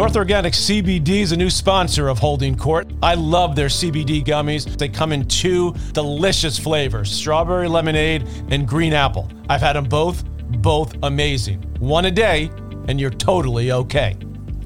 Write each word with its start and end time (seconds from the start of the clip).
North 0.00 0.16
Organic 0.16 0.54
CBD 0.54 1.20
is 1.20 1.32
a 1.32 1.36
new 1.36 1.50
sponsor 1.50 2.08
of 2.08 2.18
Holding 2.18 2.56
Court. 2.56 2.90
I 3.02 3.12
love 3.12 3.54
their 3.54 3.66
CBD 3.66 4.24
gummies. 4.24 4.64
They 4.78 4.88
come 4.88 5.12
in 5.12 5.28
two 5.28 5.74
delicious 5.92 6.58
flavors 6.58 7.12
strawberry 7.12 7.68
lemonade 7.68 8.26
and 8.48 8.66
green 8.66 8.94
apple. 8.94 9.30
I've 9.50 9.60
had 9.60 9.74
them 9.74 9.84
both, 9.84 10.24
both 10.62 10.94
amazing. 11.02 11.60
One 11.80 12.06
a 12.06 12.10
day, 12.10 12.50
and 12.88 12.98
you're 12.98 13.10
totally 13.10 13.72
okay. 13.72 14.16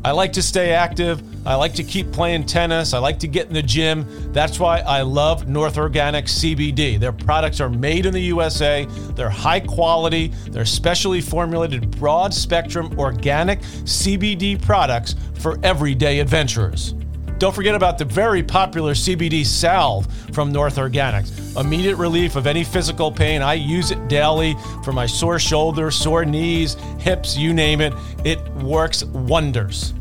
I 0.04 0.12
like 0.12 0.32
to 0.34 0.42
stay 0.42 0.70
active. 0.70 1.20
I 1.46 1.56
like 1.56 1.74
to 1.74 1.84
keep 1.84 2.10
playing 2.10 2.46
tennis. 2.46 2.94
I 2.94 2.98
like 2.98 3.18
to 3.18 3.28
get 3.28 3.48
in 3.48 3.52
the 3.52 3.62
gym. 3.62 4.06
That's 4.32 4.58
why 4.58 4.80
I 4.80 5.02
love 5.02 5.46
North 5.46 5.76
Organic 5.76 6.24
CBD. 6.24 6.98
Their 6.98 7.12
products 7.12 7.60
are 7.60 7.68
made 7.68 8.06
in 8.06 8.12
the 8.12 8.20
USA, 8.20 8.86
they're 9.14 9.28
high 9.28 9.60
quality, 9.60 10.28
they're 10.50 10.64
specially 10.64 11.20
formulated 11.20 11.90
broad 11.98 12.32
spectrum 12.32 12.98
organic 12.98 13.60
CBD 13.60 14.60
products 14.60 15.16
for 15.34 15.58
everyday 15.62 16.20
adventurers. 16.20 16.94
Don't 17.38 17.54
forget 17.54 17.74
about 17.74 17.98
the 17.98 18.04
very 18.04 18.42
popular 18.42 18.94
CBD 18.94 19.44
salve 19.44 20.06
from 20.32 20.52
North 20.52 20.76
Organics. 20.76 21.60
Immediate 21.60 21.96
relief 21.96 22.36
of 22.36 22.46
any 22.46 22.64
physical 22.64 23.12
pain. 23.12 23.42
I 23.42 23.54
use 23.54 23.90
it 23.90 24.08
daily 24.08 24.56
for 24.84 24.92
my 24.92 25.04
sore 25.04 25.38
shoulders, 25.38 25.96
sore 25.96 26.24
knees, 26.24 26.74
hips, 26.98 27.36
you 27.36 27.52
name 27.52 27.80
it. 27.80 27.92
It 28.24 28.40
works 28.54 29.04
wonders. 29.04 29.92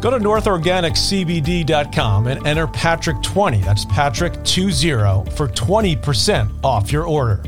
Go 0.00 0.10
to 0.10 0.18
northorganiccbd.com 0.18 2.26
and 2.28 2.46
enter 2.46 2.68
Patrick20. 2.68 3.64
That's 3.64 3.84
Patrick20 3.86 5.32
for 5.32 5.48
20% 5.48 6.62
off 6.62 6.92
your 6.92 7.04
order. 7.04 7.42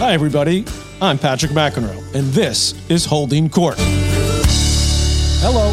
Hi, 0.00 0.14
everybody. 0.14 0.64
I'm 1.00 1.18
Patrick 1.18 1.52
McEnroe, 1.52 2.14
and 2.14 2.26
this 2.32 2.74
is 2.90 3.04
Holding 3.04 3.48
Court. 3.48 3.76
Hello. 3.78 5.72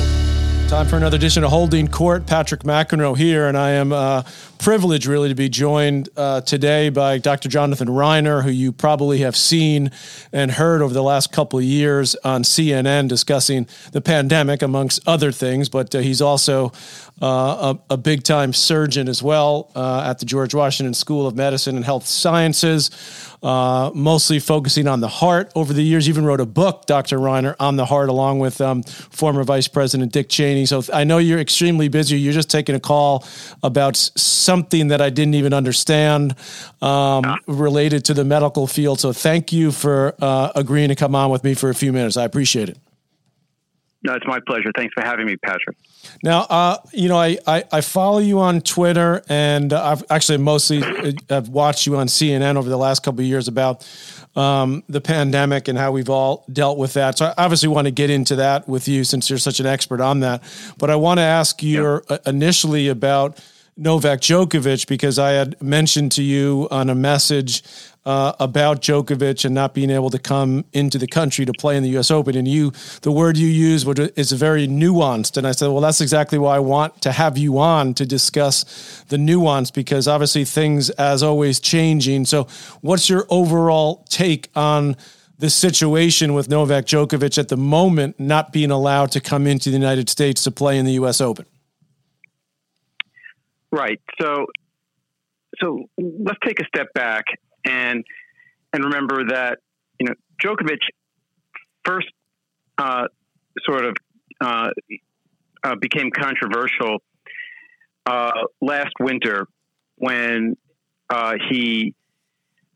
Time 0.68 0.86
for 0.86 0.98
another 0.98 1.16
edition 1.16 1.46
of 1.46 1.50
Holding 1.50 1.88
Court. 1.88 2.28
Patrick 2.28 2.64
McEnroe 2.64 3.18
here, 3.18 3.48
and 3.48 3.58
I 3.58 3.72
am 3.72 3.94
uh, 3.94 4.24
privileged 4.68 5.06
really 5.06 5.30
to 5.30 5.36
be 5.36 5.48
joined 5.48 6.10
uh, 6.18 6.42
today 6.42 6.90
by 6.90 7.18
Dr. 7.18 7.48
Jonathan 7.48 7.88
Reiner, 7.88 8.44
who 8.44 8.50
you 8.50 8.74
probably 8.74 9.20
have 9.20 9.34
seen 9.34 9.92
and 10.34 10.52
heard 10.52 10.82
over 10.82 10.94
the 10.94 11.02
last 11.02 11.32
couple 11.32 11.58
of 11.58 11.64
years 11.64 12.16
on 12.26 12.44
CNN 12.44 13.08
discussing 13.08 13.66
the 13.94 14.02
pandemic, 14.02 14.62
amongst 14.62 15.00
other 15.08 15.32
things. 15.32 15.70
But 15.70 15.96
uh, 15.96 16.00
he's 16.00 16.22
also 16.22 16.74
uh, 17.22 17.76
a, 17.90 17.94
a 17.94 17.98
big 17.98 18.24
time 18.24 18.52
surgeon 18.52 19.08
as 19.08 19.24
well 19.24 19.72
uh, 19.74 20.06
at 20.06 20.20
the 20.20 20.26
George 20.26 20.54
Washington 20.54 20.94
School 20.94 21.26
of 21.28 21.36
Medicine 21.36 21.78
and 21.78 21.86
Health 21.86 22.06
Sciences, 22.06 22.92
uh, 23.42 23.90
mostly 23.96 24.40
focusing 24.40 24.88
on 24.88 25.00
the 25.00 25.08
heart. 25.08 25.52
Over 25.56 25.74
the 25.74 25.82
years, 25.82 26.10
even 26.10 26.26
wrote 26.26 26.42
a 26.42 26.46
book, 26.46 26.86
Dr. 26.88 27.20
Reiner, 27.20 27.56
on 27.60 27.78
the 27.78 27.86
heart, 27.86 28.10
along 28.10 28.40
with 28.40 28.60
um, 28.60 28.84
former 28.84 29.44
Vice 29.44 29.68
President 29.68 30.12
Dick 30.12 30.28
Cheney. 30.30 30.66
So 30.66 30.84
I 30.94 31.06
know 31.06 31.18
you're 31.20 31.40
extremely 31.40 31.88
busy. 31.88 32.20
You're 32.20 32.34
just 32.34 32.52
taking 32.52 32.76
a 32.76 32.80
call 32.80 33.26
about 33.64 33.96
something 34.58 34.88
that 34.88 35.02
I 35.02 35.12
didn't 35.12 35.36
even 35.36 35.54
understand 35.54 36.36
um, 36.82 37.24
related 37.48 38.04
to 38.06 38.14
the 38.16 38.26
medical 38.26 38.66
field. 38.66 39.00
So 39.00 39.14
thank 39.14 39.54
you 39.54 39.72
for 39.72 40.16
uh, 40.20 40.52
agreeing 40.56 40.90
to 40.90 40.96
come 40.96 41.14
on 41.14 41.30
with 41.30 41.44
me 41.44 41.54
for 41.54 41.70
a 41.70 41.76
few 41.76 41.94
minutes. 41.94 42.18
I 42.18 42.24
appreciate 42.24 42.70
it. 42.70 42.78
No, 44.04 44.14
it's 44.14 44.26
my 44.26 44.40
pleasure. 44.48 44.72
Thanks 44.76 44.94
for 44.94 45.04
having 45.04 45.26
me, 45.26 45.38
Patrick. 45.38 45.76
Now, 46.24 46.42
uh, 46.42 46.78
you 46.94 47.10
know, 47.10 47.18
I, 47.18 47.38
I, 47.46 47.64
I, 47.72 47.82
follow 47.82 48.20
you 48.20 48.40
on 48.40 48.62
Twitter, 48.62 49.24
and 49.28 49.74
I've 49.74 50.04
actually 50.10 50.38
mostly 50.38 50.82
have 51.30 51.50
uh, 51.50 51.52
watched 51.52 51.86
you 51.86 51.98
on 51.98 52.08
CNN 52.08 52.56
over 52.56 52.70
the 52.70 52.78
last 52.78 53.04
couple 53.04 53.22
of 53.22 53.26
years 53.26 53.48
about 53.48 53.88
um, 54.36 54.84
the 54.88 55.02
pandemic 55.02 55.68
and 55.68 55.78
how 55.78 55.92
we've 55.92 56.10
all 56.10 56.46
dealt 56.52 56.78
with 56.78 56.94
that. 56.94 57.18
So 57.18 57.26
I 57.26 57.34
obviously 57.38 57.70
want 57.70 57.86
to 57.86 57.92
get 57.92 58.10
into 58.10 58.36
that 58.38 58.68
with 58.68 58.88
you 58.88 59.04
since 59.04 59.30
you're 59.30 59.40
such 59.40 59.60
an 59.60 59.66
expert 59.66 60.00
on 60.00 60.22
that. 60.22 60.42
But 60.78 60.90
I 60.90 60.96
want 60.96 61.18
to 61.18 61.24
ask 61.24 61.62
you 61.62 62.02
yep. 62.10 62.28
initially 62.28 62.88
about 62.88 63.40
Novak 63.78 64.22
Djokovic 64.22 64.88
because 64.88 65.20
I 65.20 65.32
had 65.32 65.62
mentioned 65.62 66.12
to 66.14 66.24
you 66.24 66.68
on 66.72 66.90
a 66.90 66.96
message 66.96 67.64
uh, 68.08 68.34
about 68.40 68.82
Djokovic 68.82 69.46
and 69.46 69.54
not 69.54 69.74
being 69.74 69.90
able 69.90 70.10
to 70.10 70.18
come 70.18 70.66
into 70.72 70.98
the 70.98 71.08
country 71.08 71.46
to 71.46 71.52
play 71.52 71.76
in 71.76 71.84
the 71.84 71.90
U.S. 71.90 72.10
Open, 72.10 72.36
and 72.36 72.48
you, 72.48 72.72
the 73.02 73.12
word 73.12 73.38
you 73.38 73.48
use 73.48 73.86
is 74.16 74.32
very 74.32 74.66
nuanced, 74.66 75.36
and 75.36 75.46
I 75.46 75.52
said, 75.52 75.68
well, 75.68 75.82
that's 75.82 76.00
exactly 76.00 76.40
why 76.40 76.56
I 76.56 76.60
want 76.60 77.02
to 77.02 77.12
have 77.12 77.38
you 77.38 77.60
on 77.60 77.94
to 77.96 78.06
discuss 78.06 79.04
the 79.10 79.18
nuance 79.18 79.72
because 79.72 80.08
obviously 80.08 80.46
things, 80.46 80.90
as 80.92 81.22
always, 81.22 81.60
changing. 81.60 82.26
So, 82.26 82.48
what's 82.82 83.10
your 83.10 83.26
overall 83.30 84.06
take 84.10 84.50
on? 84.56 84.96
the 85.40 85.52
situation 85.52 86.34
with 86.34 86.50
Novak 86.50 86.86
Djokovic 86.86 87.38
at 87.38 87.50
the 87.50 87.58
moment 87.58 88.20
not 88.20 88.52
being 88.52 88.72
allowed 88.72 89.12
to 89.12 89.22
come 89.22 89.46
into 89.46 89.70
the 89.70 89.76
United 89.76 90.10
States 90.10 90.44
to 90.46 90.50
play 90.50 90.80
in 90.80 90.86
the 90.86 90.94
U.S. 90.94 91.22
Open? 91.22 91.46
Right. 93.72 94.00
So, 94.20 94.46
so 95.62 95.86
let's 95.98 96.40
take 96.46 96.60
a 96.60 96.66
step 96.66 96.88
back 96.94 97.26
and 97.66 98.04
and 98.74 98.84
remember 98.84 99.28
that 99.30 99.60
you 100.00 100.08
know 100.08 100.14
Djokovic 100.44 100.80
first 101.86 102.08
uh, 102.78 103.06
sort 103.66 103.86
of 103.86 103.96
uh, 104.42 104.70
uh, 105.64 105.76
became 105.80 106.10
controversial 106.12 107.00
uh, 108.06 108.32
last 108.62 108.94
winter 109.00 109.48
when 109.96 110.56
uh, 111.10 111.34
he 111.50 111.94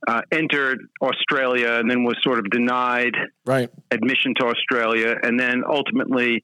uh, 0.08 0.22
entered 0.32 0.80
Australia 1.02 1.74
and 1.74 1.90
then 1.90 2.04
was 2.04 2.18
sort 2.24 2.40
of 2.40 2.50
denied 2.50 3.14
right. 3.46 3.70
admission 3.92 4.34
to 4.40 4.48
Australia, 4.48 5.16
and 5.22 5.40
then 5.40 5.64
ultimately, 5.70 6.44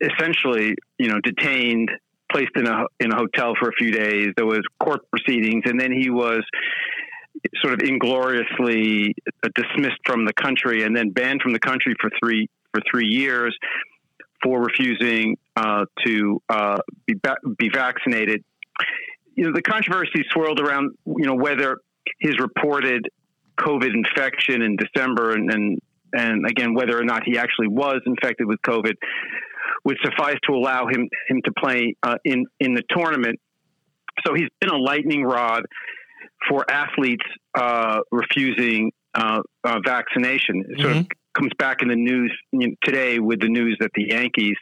essentially, 0.00 0.74
you 0.98 1.08
know, 1.08 1.18
detained 1.22 1.90
placed 2.30 2.52
in 2.56 2.66
a 2.66 2.84
in 3.00 3.12
a 3.12 3.16
hotel 3.16 3.54
for 3.58 3.68
a 3.68 3.72
few 3.72 3.92
days. 3.92 4.28
There 4.36 4.46
was 4.46 4.60
court 4.80 5.02
proceedings, 5.10 5.64
and 5.66 5.80
then 5.80 5.92
he 5.92 6.10
was 6.10 6.42
sort 7.62 7.74
of 7.74 7.88
ingloriously 7.88 9.14
dismissed 9.54 10.00
from 10.04 10.24
the 10.24 10.32
country 10.32 10.84
and 10.84 10.96
then 10.96 11.10
banned 11.10 11.42
from 11.42 11.52
the 11.52 11.58
country 11.58 11.94
for 12.00 12.10
three 12.20 12.48
for 12.72 12.80
three 12.90 13.06
years 13.06 13.56
for 14.42 14.60
refusing 14.60 15.36
uh, 15.56 15.84
to 16.04 16.40
uh, 16.48 16.78
be 17.06 17.14
ba- 17.14 17.38
be 17.58 17.68
vaccinated. 17.72 18.44
You 19.34 19.44
know, 19.44 19.52
the 19.52 19.62
controversy 19.62 20.24
swirled 20.30 20.60
around 20.60 20.96
you 21.06 21.26
know 21.26 21.34
whether 21.34 21.78
his 22.20 22.38
reported 22.38 23.08
COVID 23.58 23.92
infection 23.92 24.62
in 24.62 24.76
December 24.76 25.32
and, 25.32 25.50
and 25.50 25.78
and 26.12 26.46
again 26.46 26.74
whether 26.74 26.98
or 26.98 27.04
not 27.04 27.22
he 27.24 27.38
actually 27.38 27.68
was 27.68 28.00
infected 28.06 28.46
with 28.46 28.60
COVID 28.62 28.94
would 29.86 29.96
suffice 30.02 30.34
to 30.44 30.52
allow 30.52 30.88
him 30.88 31.08
him 31.28 31.40
to 31.44 31.52
play 31.56 31.94
uh, 32.02 32.16
in 32.24 32.44
in 32.58 32.74
the 32.74 32.82
tournament. 32.90 33.38
So 34.26 34.34
he's 34.34 34.48
been 34.60 34.70
a 34.70 34.76
lightning 34.76 35.22
rod 35.22 35.62
for 36.48 36.68
athletes 36.68 37.24
uh, 37.54 38.00
refusing 38.10 38.90
uh, 39.14 39.40
uh 39.62 39.78
vaccination. 39.84 40.64
It 40.68 40.80
sort 40.80 40.92
mm-hmm. 40.92 41.00
of 41.00 41.06
comes 41.34 41.52
back 41.58 41.82
in 41.82 41.88
the 41.88 41.96
news 41.96 42.36
you 42.50 42.68
know, 42.68 42.74
today 42.82 43.20
with 43.20 43.40
the 43.40 43.48
news 43.48 43.76
that 43.78 43.90
the 43.94 44.08
Yankees 44.10 44.56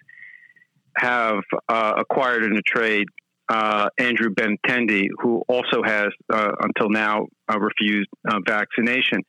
have 0.98 1.40
uh, 1.68 1.94
acquired 1.96 2.44
in 2.44 2.56
a 2.56 2.62
trade 2.62 3.06
uh, 3.48 3.88
Andrew 3.98 4.28
Benintendi, 4.28 5.06
who 5.22 5.42
also 5.48 5.82
has 5.84 6.08
until 6.28 6.90
now 6.90 7.26
refused 7.48 8.08
vaccination. 8.46 9.20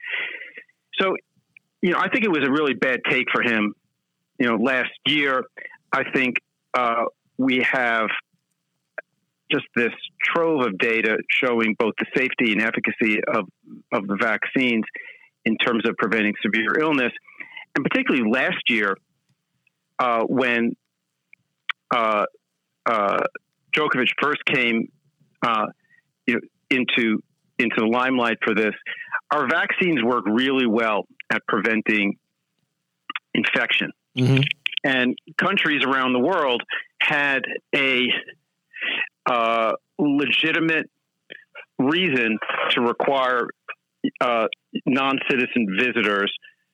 So, 1.00 1.16
you 1.81 1.91
know, 1.91 2.00
I 2.00 2.09
think 2.09 2.25
it 2.25 2.31
was 2.31 2.44
a 2.45 2.51
really 2.51 2.73
bad 2.73 3.00
take 3.09 3.28
for 3.31 3.41
him. 3.41 3.73
You 4.39 4.47
know, 4.47 4.55
last 4.55 4.91
year 5.05 5.44
I 5.95 6.03
think 6.13 6.35
uh, 6.73 7.06
we 7.38 7.66
have 7.72 8.07
just 9.50 9.64
this 9.78 9.93
trove 10.22 10.66
of 10.66 10.78
data 10.78 11.17
showing 11.29 11.73
both 11.79 11.93
the 11.97 12.05
safety 12.17 12.52
and 12.52 12.61
efficacy 12.61 13.22
of, 13.34 13.46
of 13.93 14.05
the 14.05 14.17
vaccines 14.19 14.84
in 15.46 15.55
terms 15.58 15.87
of 15.87 15.96
preventing 15.97 16.34
severe 16.41 16.78
illness. 16.81 17.14
And 17.75 17.85
particularly 17.85 18.29
last 18.29 18.58
year, 18.67 18.97
uh, 19.97 20.23
when 20.23 20.75
uh, 21.96 22.25
uh, 22.85 23.19
Djokovic 23.73 24.09
first 24.22 24.43
came 24.46 24.91
uh, 25.47 25.67
you 26.28 26.34
know, 26.34 26.40
into 26.69 27.23
into 27.58 27.75
the 27.78 27.85
limelight 27.85 28.37
for 28.43 28.53
this, 28.53 28.73
our 29.31 29.47
vaccines 29.47 30.03
work 30.03 30.25
really 30.25 30.67
well 30.67 31.05
at 31.31 31.41
preventing 31.47 32.17
infection. 33.34 33.91
Mm-hmm 34.17 34.41
and 34.85 35.16
countries 35.37 35.84
around 35.84 36.14
the 36.14 36.20
world 36.20 36.61
had 37.02 37.41
a 37.76 38.03
uh, 39.26 39.72
legitimate 39.97 40.90
reason 41.79 42.37
to 42.70 42.82
require 42.82 43.47
uh, 44.22 44.46
non-citizen 44.85 45.76
visitors 45.78 46.32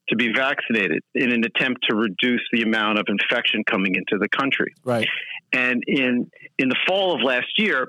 to 0.10 0.18
be 0.18 0.34
vaccinated 0.36 1.02
in 1.16 1.32
an 1.32 1.44
attempt 1.46 1.86
to 1.90 1.96
reduce 1.96 2.42
the 2.52 2.64
amount 2.64 3.00
of 3.00 3.06
infection 3.08 3.64
coming 3.64 3.96
into 3.96 4.20
the 4.20 4.28
country. 4.28 4.74
Right. 4.84 5.08
And 5.54 5.82
in 5.88 6.30
in 6.58 6.68
the 6.68 6.76
fall 6.86 7.16
of 7.16 7.22
last 7.22 7.48
year, 7.58 7.88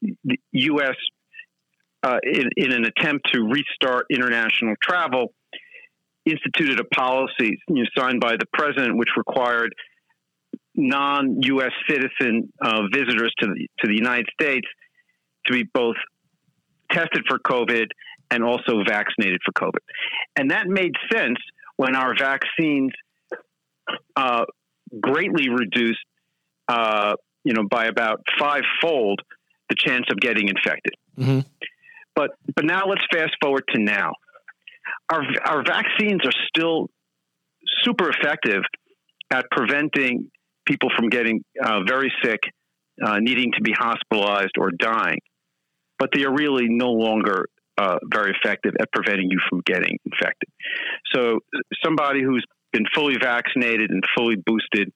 the 0.00 0.38
U.S. 0.52 0.94
uh, 2.04 2.18
in, 2.22 2.48
in, 2.56 2.72
an 2.72 2.84
attempt 2.84 3.28
to 3.32 3.42
restart 3.42 4.06
international 4.10 4.74
travel, 4.80 5.32
instituted 6.26 6.80
a 6.80 6.84
policy 6.84 7.58
you 7.68 7.82
know, 7.82 7.84
signed 7.96 8.20
by 8.20 8.32
the 8.36 8.46
president, 8.52 8.96
which 8.96 9.10
required 9.16 9.74
non-U.S. 10.74 11.72
citizen 11.88 12.52
uh, 12.60 12.82
visitors 12.92 13.32
to 13.40 13.46
the 13.46 13.68
to 13.80 13.88
the 13.88 13.94
United 13.94 14.26
States 14.40 14.66
to 15.46 15.52
be 15.52 15.64
both 15.74 15.96
tested 16.90 17.24
for 17.28 17.38
COVID 17.38 17.86
and 18.30 18.42
also 18.42 18.82
vaccinated 18.86 19.40
for 19.44 19.52
COVID, 19.52 19.80
and 20.36 20.50
that 20.50 20.66
made 20.66 20.92
sense 21.12 21.38
when 21.76 21.94
our 21.94 22.14
vaccines 22.18 22.92
uh, 24.16 24.44
greatly 25.00 25.48
reduced, 25.48 26.04
uh, 26.68 27.14
you 27.44 27.52
know, 27.52 27.64
by 27.68 27.86
about 27.86 28.20
fivefold 28.38 29.20
the 29.68 29.76
chance 29.76 30.06
of 30.10 30.18
getting 30.18 30.48
infected. 30.48 30.94
Mm-hmm. 31.18 31.40
But 32.14 32.30
but 32.54 32.64
now 32.64 32.86
let's 32.86 33.02
fast 33.12 33.34
forward 33.42 33.64
to 33.74 33.80
now. 33.80 34.12
Our 35.12 35.22
our 35.46 35.62
vaccines 35.64 36.20
are 36.24 36.32
still 36.48 36.88
super 37.82 38.10
effective 38.10 38.62
at 39.32 39.46
preventing 39.50 40.30
people 40.66 40.90
from 40.96 41.08
getting 41.08 41.44
uh, 41.62 41.80
very 41.86 42.12
sick, 42.22 42.40
uh, 43.04 43.18
needing 43.20 43.52
to 43.52 43.62
be 43.62 43.72
hospitalized 43.72 44.52
or 44.58 44.70
dying. 44.70 45.18
But 45.98 46.10
they 46.14 46.24
are 46.24 46.32
really 46.32 46.66
no 46.68 46.90
longer 46.90 47.48
uh, 47.76 47.98
very 48.12 48.32
effective 48.32 48.72
at 48.80 48.90
preventing 48.92 49.30
you 49.30 49.40
from 49.48 49.62
getting 49.64 49.98
infected. 50.04 50.48
So 51.14 51.40
somebody 51.84 52.22
who's 52.22 52.44
been 52.72 52.84
fully 52.94 53.16
vaccinated 53.20 53.90
and 53.90 54.02
fully 54.16 54.36
boosted 54.36 54.90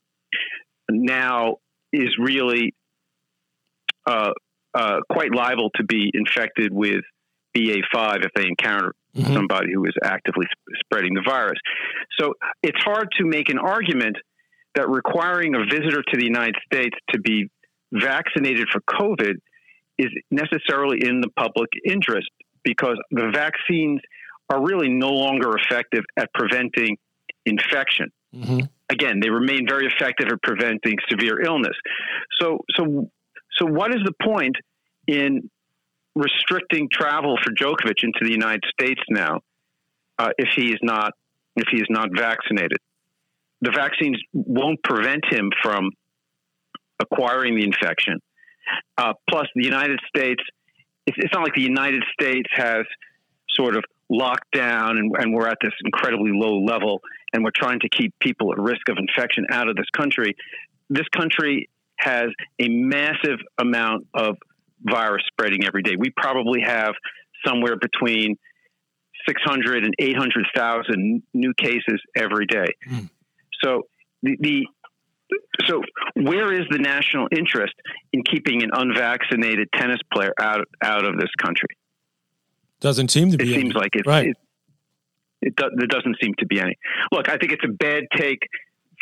now 0.90 1.56
is 1.92 2.08
really 2.18 2.74
uh, 4.06 4.32
uh, 4.74 4.98
quite 5.10 5.34
liable 5.34 5.70
to 5.76 5.84
be 5.84 6.10
infected 6.12 6.72
with 6.72 7.02
BA5 7.56 8.24
if 8.24 8.32
they 8.34 8.46
encounter 8.46 8.94
mm-hmm. 9.22 9.34
somebody 9.34 9.72
who 9.72 9.84
is 9.84 9.94
actively 10.02 10.46
sp- 10.50 10.78
spreading 10.80 11.14
the 11.14 11.22
virus. 11.26 11.58
So 12.18 12.34
it's 12.62 12.80
hard 12.82 13.08
to 13.18 13.24
make 13.24 13.48
an 13.48 13.58
argument 13.58 14.16
that 14.74 14.88
requiring 14.88 15.54
a 15.54 15.64
visitor 15.64 16.02
to 16.02 16.16
the 16.18 16.24
United 16.24 16.56
States 16.72 16.96
to 17.10 17.20
be 17.20 17.48
vaccinated 17.92 18.68
for 18.70 18.80
COVID 18.88 19.34
is 19.98 20.08
necessarily 20.30 20.98
in 21.02 21.20
the 21.20 21.28
public 21.36 21.68
interest 21.84 22.28
because 22.62 22.96
the 23.10 23.30
vaccines 23.32 24.00
are 24.50 24.64
really 24.64 24.88
no 24.88 25.10
longer 25.10 25.56
effective 25.56 26.04
at 26.16 26.32
preventing 26.34 26.96
infection. 27.44 28.10
Mm-hmm. 28.34 28.60
Again, 28.90 29.20
they 29.20 29.30
remain 29.30 29.66
very 29.68 29.86
effective 29.86 30.28
at 30.30 30.42
preventing 30.42 30.96
severe 31.10 31.40
illness. 31.40 31.76
So, 32.40 32.58
so, 32.76 33.10
so, 33.58 33.66
what 33.66 33.94
is 33.94 34.02
the 34.04 34.14
point 34.22 34.56
in 35.06 35.50
restricting 36.18 36.88
travel 36.92 37.36
for 37.42 37.52
Djokovic 37.52 38.02
into 38.02 38.20
the 38.22 38.30
United 38.30 38.64
States 38.70 39.00
now 39.08 39.40
uh, 40.18 40.30
if 40.36 40.48
he 40.56 40.72
is 40.72 40.78
not 40.82 41.12
if 41.56 41.68
he 41.70 41.78
is 41.78 41.86
not 41.88 42.10
vaccinated? 42.14 42.78
The 43.60 43.72
vaccines 43.72 44.20
won't 44.32 44.82
prevent 44.82 45.24
him 45.30 45.50
from 45.62 45.90
acquiring 47.00 47.56
the 47.56 47.64
infection. 47.64 48.20
Uh, 48.96 49.14
plus, 49.28 49.46
the 49.54 49.64
United 49.64 49.98
States, 50.06 50.42
it's, 51.06 51.16
it's, 51.18 51.32
not 51.32 51.42
like 51.42 51.54
the 51.54 51.62
United 51.62 52.04
States 52.12 52.48
has 52.52 52.84
sort 53.48 53.76
of 53.76 53.82
locked 54.08 54.50
down 54.52 54.98
and, 54.98 55.12
and 55.18 55.34
we're 55.34 55.48
at 55.48 55.58
this 55.62 55.72
incredibly 55.84 56.30
low 56.32 56.60
level 56.60 57.00
and 57.32 57.42
we're 57.42 57.50
trying 57.54 57.80
to 57.80 57.88
keep 57.88 58.14
people 58.20 58.52
at 58.52 58.58
risk 58.58 58.88
of 58.88 58.96
infection 58.98 59.46
out 59.50 59.68
of 59.68 59.76
this 59.76 59.88
country. 59.96 60.36
This 60.88 61.08
country 61.08 61.68
has 61.96 62.28
a 62.60 62.68
massive 62.68 63.38
amount 63.58 64.06
of 64.14 64.36
virus 64.82 65.22
spreading 65.26 65.64
every 65.64 65.82
day. 65.82 65.96
We 65.98 66.10
probably 66.16 66.60
have 66.62 66.94
somewhere 67.46 67.76
between 67.76 68.36
600 69.26 69.84
and 69.84 69.94
800,000 69.98 71.22
new 71.34 71.54
cases 71.54 72.00
every 72.16 72.46
day. 72.46 72.66
Mm. 72.88 73.10
So 73.62 73.82
the, 74.22 74.36
the 74.40 74.66
so 75.66 75.82
where 76.14 76.52
is 76.52 76.66
the 76.70 76.78
national 76.78 77.28
interest 77.30 77.74
in 78.12 78.22
keeping 78.22 78.62
an 78.62 78.70
unvaccinated 78.72 79.68
tennis 79.74 79.98
player 80.12 80.32
out 80.40 80.66
out 80.82 81.04
of 81.04 81.18
this 81.18 81.30
country? 81.38 81.68
Doesn't 82.80 83.10
seem 83.10 83.30
to 83.32 83.36
be. 83.36 83.44
It 83.44 83.54
any. 83.54 83.62
seems 83.62 83.74
like 83.74 83.94
it, 83.94 84.06
right. 84.06 84.28
It, 84.28 84.36
it, 85.40 85.56
do, 85.56 85.70
there 85.76 85.86
doesn't 85.86 86.16
seem 86.22 86.32
to 86.38 86.46
be 86.46 86.60
any. 86.60 86.76
Look, 87.12 87.28
I 87.28 87.36
think 87.36 87.52
it's 87.52 87.64
a 87.64 87.72
bad 87.72 88.04
take 88.16 88.38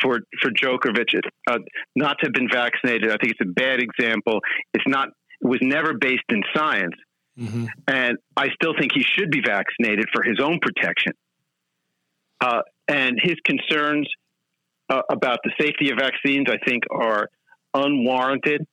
for 0.00 0.20
for 0.40 0.50
Djokovic 0.50 1.20
uh, 1.48 1.58
not 1.94 2.18
to 2.20 2.26
have 2.26 2.32
been 2.32 2.48
vaccinated. 2.50 3.10
I 3.10 3.16
think 3.18 3.32
it's 3.38 3.40
a 3.42 3.52
bad 3.52 3.80
example. 3.80 4.40
It's 4.74 4.84
not. 4.86 5.08
Was 5.42 5.58
never 5.60 5.94
based 5.94 6.24
in 6.30 6.42
science, 6.54 6.94
mm-hmm. 7.38 7.66
and 7.86 8.18
I 8.36 8.48
still 8.54 8.74
think 8.78 8.92
he 8.94 9.02
should 9.02 9.30
be 9.30 9.40
vaccinated 9.40 10.06
for 10.12 10.22
his 10.22 10.40
own 10.40 10.58
protection. 10.60 11.12
Uh, 12.40 12.62
and 12.88 13.18
his 13.20 13.36
concerns 13.44 14.08
uh, 14.88 15.02
about 15.10 15.38
the 15.44 15.52
safety 15.60 15.90
of 15.90 15.98
vaccines, 15.98 16.46
I 16.48 16.58
think, 16.64 16.84
are 16.90 17.28
unwarranted, 17.74 18.66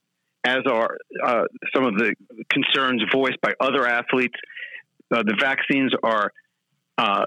as 0.44 0.60
are 0.70 0.98
uh, 1.24 1.44
some 1.74 1.86
of 1.86 1.98
the 1.98 2.14
concerns 2.50 3.04
voiced 3.12 3.40
by 3.42 3.54
other 3.60 3.88
athletes. 3.88 4.36
Uh, 5.14 5.24
the 5.24 5.36
vaccines 5.40 5.94
are 6.04 6.32
uh, 6.98 7.26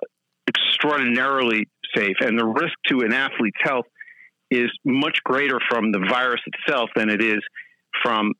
extraordinarily 0.48 1.68
safe, 1.94 2.16
and 2.20 2.38
the 2.38 2.44
risk 2.44 2.74
to 2.88 3.00
an 3.00 3.12
athlete's 3.12 3.58
health 3.62 3.86
is 4.50 4.70
much 4.84 5.18
greater 5.24 5.58
from 5.68 5.92
the 5.92 5.98
virus 6.08 6.40
itself 6.46 6.90
than 6.94 7.08
it 7.08 7.22
is 7.22 7.40
from 8.02 8.32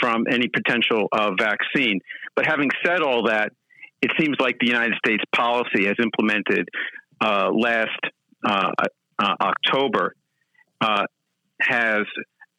from 0.00 0.24
any 0.30 0.48
potential 0.48 1.08
uh, 1.12 1.30
vaccine. 1.38 2.00
But 2.36 2.46
having 2.46 2.70
said 2.84 3.00
all 3.00 3.24
that, 3.24 3.52
it 4.02 4.10
seems 4.18 4.36
like 4.40 4.56
the 4.60 4.66
United 4.66 4.94
States 5.04 5.22
policy 5.34 5.86
has 5.86 5.96
implemented 6.02 6.68
uh, 7.20 7.50
last 7.52 8.00
uh, 8.44 8.70
uh, 9.18 9.34
October 9.40 10.14
uh, 10.80 11.04
has 11.60 12.06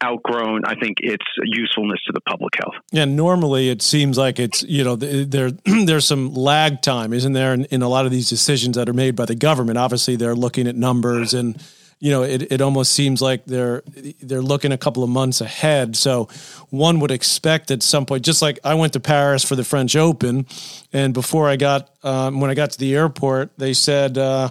outgrown, 0.02 0.64
I 0.64 0.74
think, 0.74 0.98
its 1.00 1.24
usefulness 1.44 2.00
to 2.06 2.12
the 2.12 2.20
public 2.22 2.54
health. 2.56 2.74
Yeah, 2.90 3.04
normally 3.04 3.68
it 3.68 3.82
seems 3.82 4.18
like 4.18 4.38
it's 4.38 4.62
you 4.64 4.84
know 4.84 4.96
there 4.96 5.50
there's 5.64 6.06
some 6.06 6.34
lag 6.34 6.82
time, 6.82 7.12
isn't 7.12 7.32
there, 7.32 7.54
in, 7.54 7.64
in, 7.66 7.82
a 7.82 7.88
lot 7.88 8.04
of 8.04 8.10
these 8.10 8.28
decisions 8.28 8.76
that 8.76 8.88
are 8.88 8.94
made 8.94 9.16
by 9.16 9.24
the 9.24 9.34
government. 9.34 9.78
Obviously, 9.78 10.16
they're 10.16 10.34
looking 10.34 10.66
at 10.66 10.76
numbers 10.76 11.34
and. 11.34 11.62
You 12.02 12.10
know, 12.10 12.22
it, 12.24 12.50
it 12.50 12.60
almost 12.60 12.92
seems 12.94 13.22
like 13.22 13.44
they're 13.44 13.84
they're 14.20 14.42
looking 14.42 14.72
a 14.72 14.76
couple 14.76 15.04
of 15.04 15.08
months 15.08 15.40
ahead. 15.40 15.94
So 15.94 16.28
one 16.70 16.98
would 16.98 17.12
expect 17.12 17.70
at 17.70 17.80
some 17.80 18.06
point, 18.06 18.24
just 18.24 18.42
like 18.42 18.58
I 18.64 18.74
went 18.74 18.94
to 18.94 19.00
Paris 19.00 19.44
for 19.44 19.54
the 19.54 19.62
French 19.62 19.94
Open, 19.94 20.46
and 20.92 21.14
before 21.14 21.48
I 21.48 21.54
got 21.54 21.90
um, 22.02 22.40
when 22.40 22.50
I 22.50 22.54
got 22.54 22.72
to 22.72 22.78
the 22.78 22.96
airport, 22.96 23.56
they 23.56 23.72
said, 23.72 24.18
uh, 24.18 24.50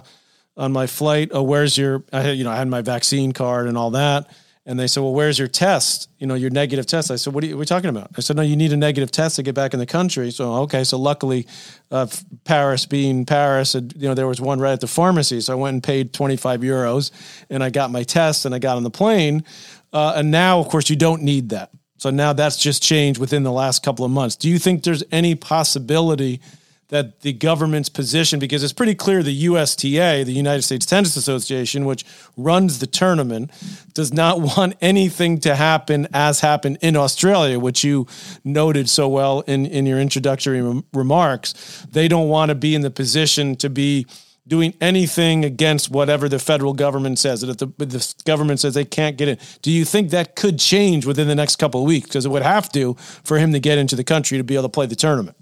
on 0.56 0.72
my 0.72 0.86
flight, 0.86 1.30
oh, 1.32 1.42
where's 1.42 1.76
your, 1.76 2.02
I 2.12 2.20
had, 2.20 2.36
you 2.38 2.44
know, 2.44 2.50
I 2.50 2.56
had 2.56 2.68
my 2.68 2.82
vaccine 2.82 3.32
card 3.32 3.66
and 3.66 3.76
all 3.76 3.92
that. 3.92 4.30
And 4.64 4.78
they 4.78 4.86
said, 4.86 5.02
well, 5.02 5.12
where's 5.12 5.40
your 5.40 5.48
test? 5.48 6.08
You 6.18 6.26
know, 6.28 6.34
your 6.34 6.50
negative 6.50 6.86
test. 6.86 7.10
I 7.10 7.16
said, 7.16 7.34
what 7.34 7.42
are, 7.42 7.48
you, 7.48 7.54
what 7.54 7.58
are 7.58 7.60
we 7.60 7.66
talking 7.66 7.90
about? 7.90 8.10
I 8.16 8.20
said, 8.20 8.36
no, 8.36 8.42
you 8.42 8.54
need 8.54 8.72
a 8.72 8.76
negative 8.76 9.10
test 9.10 9.36
to 9.36 9.42
get 9.42 9.56
back 9.56 9.74
in 9.74 9.80
the 9.80 9.86
country. 9.86 10.30
So, 10.30 10.52
okay. 10.62 10.84
So 10.84 10.98
luckily, 10.98 11.48
uh, 11.90 12.06
Paris 12.44 12.86
being 12.86 13.26
Paris, 13.26 13.74
you 13.74 14.08
know, 14.08 14.14
there 14.14 14.28
was 14.28 14.40
one 14.40 14.60
right 14.60 14.72
at 14.72 14.80
the 14.80 14.86
pharmacy. 14.86 15.40
So 15.40 15.52
I 15.52 15.56
went 15.56 15.74
and 15.74 15.82
paid 15.82 16.12
25 16.12 16.60
euros 16.60 17.10
and 17.50 17.64
I 17.64 17.70
got 17.70 17.90
my 17.90 18.04
test 18.04 18.44
and 18.44 18.54
I 18.54 18.60
got 18.60 18.76
on 18.76 18.84
the 18.84 18.90
plane. 18.90 19.44
Uh, 19.92 20.14
and 20.16 20.30
now, 20.30 20.60
of 20.60 20.68
course, 20.68 20.88
you 20.88 20.96
don't 20.96 21.22
need 21.22 21.48
that. 21.48 21.70
So 21.96 22.10
now 22.10 22.32
that's 22.32 22.56
just 22.56 22.84
changed 22.84 23.18
within 23.18 23.42
the 23.42 23.52
last 23.52 23.82
couple 23.82 24.04
of 24.04 24.12
months. 24.12 24.36
Do 24.36 24.48
you 24.48 24.58
think 24.58 24.84
there's 24.84 25.02
any 25.10 25.34
possibility– 25.34 26.40
that 26.92 27.22
the 27.22 27.32
government's 27.32 27.88
position, 27.88 28.38
because 28.38 28.62
it's 28.62 28.74
pretty 28.74 28.94
clear 28.94 29.22
the 29.22 29.32
USTA, 29.46 30.24
the 30.26 30.32
United 30.32 30.60
States 30.60 30.84
Tennis 30.84 31.16
Association, 31.16 31.86
which 31.86 32.04
runs 32.36 32.80
the 32.80 32.86
tournament, 32.86 33.50
does 33.94 34.12
not 34.12 34.40
want 34.56 34.74
anything 34.82 35.40
to 35.40 35.56
happen 35.56 36.06
as 36.12 36.40
happened 36.40 36.76
in 36.82 36.94
Australia, 36.94 37.58
which 37.58 37.82
you 37.82 38.06
noted 38.44 38.90
so 38.90 39.08
well 39.08 39.40
in, 39.46 39.64
in 39.64 39.86
your 39.86 39.98
introductory 39.98 40.60
rem- 40.60 40.84
remarks. 40.92 41.86
They 41.90 42.08
don't 42.08 42.28
want 42.28 42.50
to 42.50 42.54
be 42.54 42.74
in 42.74 42.82
the 42.82 42.90
position 42.90 43.56
to 43.56 43.70
be 43.70 44.06
doing 44.46 44.74
anything 44.78 45.46
against 45.46 45.90
whatever 45.90 46.28
the 46.28 46.38
federal 46.38 46.74
government 46.74 47.18
says. 47.18 47.40
That 47.40 47.48
if 47.48 47.56
the, 47.56 47.86
the 47.86 48.14
government 48.26 48.60
says 48.60 48.74
they 48.74 48.84
can't 48.84 49.16
get 49.16 49.28
in, 49.28 49.38
do 49.62 49.72
you 49.72 49.86
think 49.86 50.10
that 50.10 50.36
could 50.36 50.58
change 50.58 51.06
within 51.06 51.26
the 51.26 51.34
next 51.34 51.56
couple 51.56 51.80
of 51.80 51.86
weeks? 51.86 52.08
Because 52.08 52.26
it 52.26 52.30
would 52.30 52.42
have 52.42 52.70
to 52.72 52.92
for 53.24 53.38
him 53.38 53.52
to 53.52 53.60
get 53.60 53.78
into 53.78 53.96
the 53.96 54.04
country 54.04 54.36
to 54.36 54.44
be 54.44 54.56
able 54.56 54.64
to 54.64 54.68
play 54.68 54.84
the 54.84 54.94
tournament. 54.94 55.38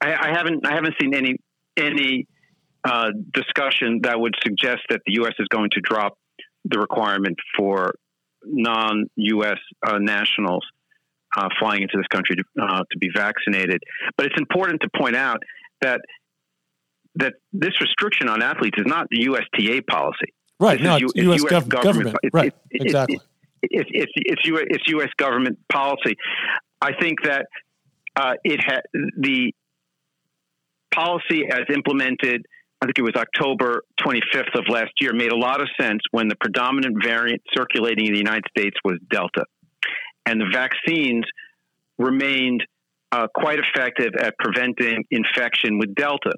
I, 0.00 0.14
I 0.14 0.28
haven't 0.36 0.66
I 0.66 0.74
haven't 0.74 0.94
seen 1.00 1.14
any 1.14 1.36
any 1.76 2.26
uh, 2.84 3.10
discussion 3.32 4.00
that 4.02 4.18
would 4.20 4.34
suggest 4.42 4.82
that 4.90 5.00
the 5.06 5.14
U.S. 5.14 5.32
is 5.38 5.48
going 5.48 5.70
to 5.72 5.80
drop 5.80 6.18
the 6.64 6.78
requirement 6.78 7.36
for 7.56 7.94
non-U.S. 8.44 9.58
Uh, 9.84 9.98
nationals 9.98 10.64
uh, 11.36 11.48
flying 11.58 11.82
into 11.82 11.96
this 11.96 12.06
country 12.08 12.36
to, 12.36 12.44
uh, 12.62 12.82
to 12.90 12.98
be 12.98 13.08
vaccinated. 13.14 13.82
But 14.16 14.26
it's 14.26 14.38
important 14.38 14.82
to 14.82 14.90
point 14.96 15.16
out 15.16 15.42
that 15.80 16.00
that 17.16 17.34
this 17.52 17.80
restriction 17.80 18.28
on 18.28 18.42
athletes 18.42 18.78
is 18.78 18.86
not 18.86 19.06
the 19.10 19.22
USTA 19.22 19.82
policy. 19.88 20.34
Right. 20.60 20.78
This 20.78 20.84
no, 20.84 20.96
U- 20.96 21.08
U.S. 21.14 21.42
US 21.42 21.50
gov- 21.50 21.68
government. 21.68 21.72
government. 21.84 22.16
It, 22.22 22.30
right. 22.32 22.54
It, 22.70 22.82
exactly. 22.82 23.16
It, 23.62 23.70
it's 23.70 23.90
it's 23.92 24.12
it's 24.16 24.46
US, 24.46 24.64
it's 24.68 24.84
U.S. 24.88 25.08
government 25.16 25.58
policy. 25.72 26.16
I 26.80 26.92
think 27.00 27.22
that 27.24 27.46
uh, 28.16 28.34
it 28.44 28.60
had 28.64 28.82
the 28.92 29.52
policy 30.96 31.46
as 31.50 31.62
implemented. 31.72 32.46
I 32.80 32.86
think 32.86 32.98
it 32.98 33.02
was 33.02 33.14
October 33.16 33.82
25th 34.00 34.54
of 34.54 34.64
last 34.68 34.92
year, 35.00 35.12
made 35.12 35.32
a 35.32 35.36
lot 35.36 35.60
of 35.60 35.68
sense 35.80 36.00
when 36.10 36.28
the 36.28 36.36
predominant 36.36 37.02
variant 37.02 37.42
circulating 37.54 38.06
in 38.06 38.12
the 38.12 38.18
United 38.18 38.44
States 38.50 38.76
was 38.84 38.98
Delta. 39.10 39.44
And 40.26 40.40
the 40.40 40.50
vaccines 40.52 41.24
remained 41.98 42.64
uh, 43.12 43.28
quite 43.34 43.58
effective 43.58 44.12
at 44.18 44.34
preventing 44.38 45.04
infection 45.10 45.78
with 45.78 45.94
Delta. 45.94 46.32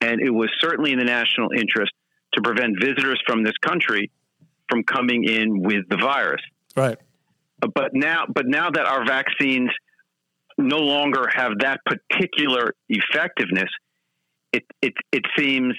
And 0.00 0.20
it 0.20 0.30
was 0.30 0.50
certainly 0.60 0.92
in 0.92 0.98
the 0.98 1.04
national 1.04 1.50
interest 1.52 1.92
to 2.34 2.42
prevent 2.42 2.76
visitors 2.80 3.20
from 3.26 3.44
this 3.44 3.56
country 3.62 4.10
from 4.68 4.82
coming 4.82 5.24
in 5.24 5.62
with 5.62 5.88
the 5.88 5.96
virus. 5.96 6.42
Right. 6.76 6.98
But 7.60 7.94
now, 7.94 8.24
but 8.28 8.46
now 8.46 8.70
that 8.70 8.86
our 8.86 9.06
vaccines 9.06 9.70
no 10.58 10.78
longer 10.78 11.26
have 11.34 11.52
that 11.60 11.80
particular 11.84 12.74
effectiveness, 12.88 13.70
it 14.52 14.64
it, 14.80 14.94
it 15.12 15.24
seems 15.36 15.74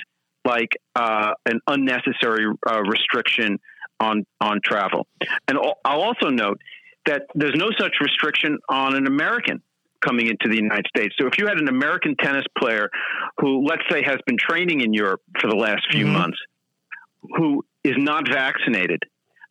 like 0.46 0.70
uh, 0.96 1.34
an 1.46 1.60
unnecessary 1.68 2.46
uh, 2.70 2.82
restriction 2.82 3.60
on 4.00 4.26
on 4.42 4.60
travel. 4.64 5.08
And 5.48 5.58
I'll 5.58 6.02
also 6.02 6.30
note 6.30 6.60
that 7.06 7.24
there's 7.36 7.56
no 7.56 7.70
such 7.78 7.94
restriction 8.02 8.58
on 8.70 8.96
an 8.96 9.08
American 9.08 9.62
coming 10.02 10.28
into 10.28 10.50
the 10.50 10.56
United 10.56 10.86
States. 10.96 11.16
So 11.20 11.28
if 11.28 11.38
you 11.38 11.48
had 11.48 11.58
an 11.58 11.70
American 11.70 12.16
tennis 12.20 12.44
player 12.58 12.90
who, 13.38 13.66
let's 13.66 13.84
say, 13.90 14.04
has 14.04 14.18
been 14.26 14.38
training 14.38 14.82
in 14.82 14.94
Europe 14.94 15.22
for 15.40 15.50
the 15.50 15.56
last 15.56 15.82
few 15.92 16.06
mm-hmm. 16.06 16.14
months, 16.14 16.38
who 17.38 17.64
is 17.84 17.96
not 17.98 18.28
vaccinated, 18.30 19.02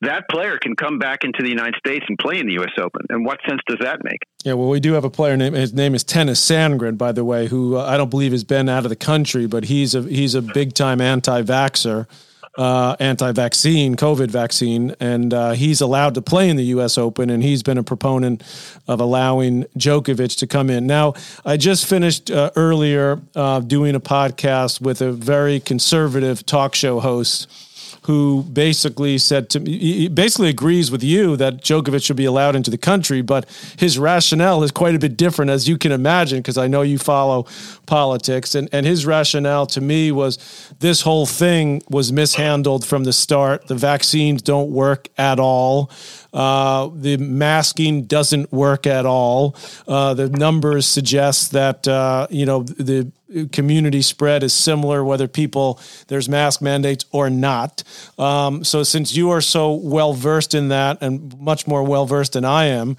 that 0.02 0.28
player 0.30 0.58
can 0.58 0.76
come 0.76 0.98
back 0.98 1.24
into 1.24 1.42
the 1.42 1.48
United 1.48 1.74
States 1.76 2.04
and 2.08 2.18
play 2.18 2.38
in 2.38 2.46
the 2.46 2.52
U.S. 2.54 2.72
Open. 2.78 3.02
And 3.08 3.24
what 3.24 3.38
sense 3.48 3.60
does 3.66 3.78
that 3.80 4.04
make? 4.04 4.20
Yeah, 4.44 4.54
well, 4.54 4.68
we 4.68 4.80
do 4.80 4.92
have 4.92 5.04
a 5.04 5.10
player 5.10 5.36
name. 5.36 5.54
His 5.54 5.72
name 5.72 5.94
is 5.94 6.04
Tennys 6.04 6.40
Sandgren, 6.40 6.98
by 6.98 7.12
the 7.12 7.24
way, 7.24 7.46
who 7.48 7.76
uh, 7.76 7.84
I 7.86 7.96
don't 7.96 8.10
believe 8.10 8.32
has 8.32 8.44
been 8.44 8.68
out 8.68 8.84
of 8.84 8.90
the 8.90 8.96
country, 8.96 9.46
but 9.46 9.64
he's 9.64 9.94
a 9.94 10.02
he's 10.02 10.34
a 10.34 10.42
big 10.42 10.74
time 10.74 11.00
anti-vaxer 11.00 12.06
uh, 12.58 12.96
anti-vaccine 13.00 13.96
COVID 13.96 14.30
vaccine, 14.30 14.94
and 15.00 15.32
uh, 15.32 15.52
he's 15.52 15.80
allowed 15.80 16.14
to 16.14 16.22
play 16.22 16.48
in 16.48 16.56
the 16.56 16.64
U.S. 16.64 16.98
Open, 16.98 17.30
and 17.30 17.42
he's 17.42 17.62
been 17.62 17.78
a 17.78 17.82
proponent 17.82 18.42
of 18.86 19.00
allowing 19.00 19.64
Djokovic 19.78 20.36
to 20.38 20.46
come 20.46 20.68
in. 20.68 20.86
Now, 20.86 21.14
I 21.44 21.56
just 21.56 21.86
finished 21.86 22.30
uh, 22.30 22.50
earlier 22.56 23.20
uh, 23.34 23.60
doing 23.60 23.94
a 23.94 24.00
podcast 24.00 24.80
with 24.80 25.00
a 25.00 25.12
very 25.12 25.60
conservative 25.60 26.44
talk 26.44 26.74
show 26.74 27.00
host 27.00 27.50
who 28.02 28.42
basically 28.42 29.16
said 29.16 29.48
to 29.50 29.60
me, 29.60 29.78
he 29.78 30.08
basically 30.08 30.48
agrees 30.48 30.90
with 30.90 31.04
you 31.04 31.36
that 31.36 31.58
Djokovic 31.58 32.04
should 32.04 32.16
be 32.16 32.24
allowed 32.24 32.56
into 32.56 32.70
the 32.70 32.78
country, 32.78 33.22
but 33.22 33.48
his 33.78 33.98
rationale 33.98 34.62
is 34.64 34.72
quite 34.72 34.94
a 34.94 34.98
bit 34.98 35.16
different, 35.16 35.50
as 35.50 35.68
you 35.68 35.78
can 35.78 35.92
imagine, 35.92 36.38
because 36.38 36.58
I 36.58 36.66
know 36.66 36.82
you 36.82 36.98
follow 36.98 37.46
politics. 37.86 38.54
And, 38.56 38.68
and 38.72 38.84
his 38.84 39.06
rationale 39.06 39.66
to 39.66 39.80
me 39.80 40.10
was 40.10 40.38
this 40.80 41.02
whole 41.02 41.26
thing 41.26 41.82
was 41.88 42.12
mishandled 42.12 42.84
from 42.84 43.04
the 43.04 43.12
start. 43.12 43.68
The 43.68 43.76
vaccines 43.76 44.42
don't 44.42 44.70
work 44.70 45.08
at 45.16 45.38
all. 45.38 45.90
Uh, 46.32 46.90
the 46.94 47.16
masking 47.18 48.04
doesn't 48.04 48.50
work 48.52 48.86
at 48.86 49.04
all. 49.04 49.54
Uh, 49.86 50.14
the 50.14 50.28
numbers 50.30 50.86
suggest 50.86 51.52
that 51.52 51.86
uh, 51.86 52.26
you 52.30 52.46
know 52.46 52.62
the 52.62 53.10
community 53.50 54.02
spread 54.02 54.42
is 54.42 54.52
similar 54.52 55.02
whether 55.04 55.26
people 55.26 55.80
there's 56.08 56.28
mask 56.28 56.60
mandates 56.60 57.04
or 57.10 57.30
not. 57.30 57.82
Um, 58.18 58.64
so 58.64 58.82
since 58.82 59.14
you 59.14 59.30
are 59.30 59.40
so 59.40 59.72
well 59.72 60.12
versed 60.12 60.54
in 60.54 60.68
that 60.68 61.02
and 61.02 61.38
much 61.38 61.66
more 61.66 61.82
well 61.82 62.06
versed 62.06 62.34
than 62.34 62.44
I 62.44 62.66
am, 62.66 62.96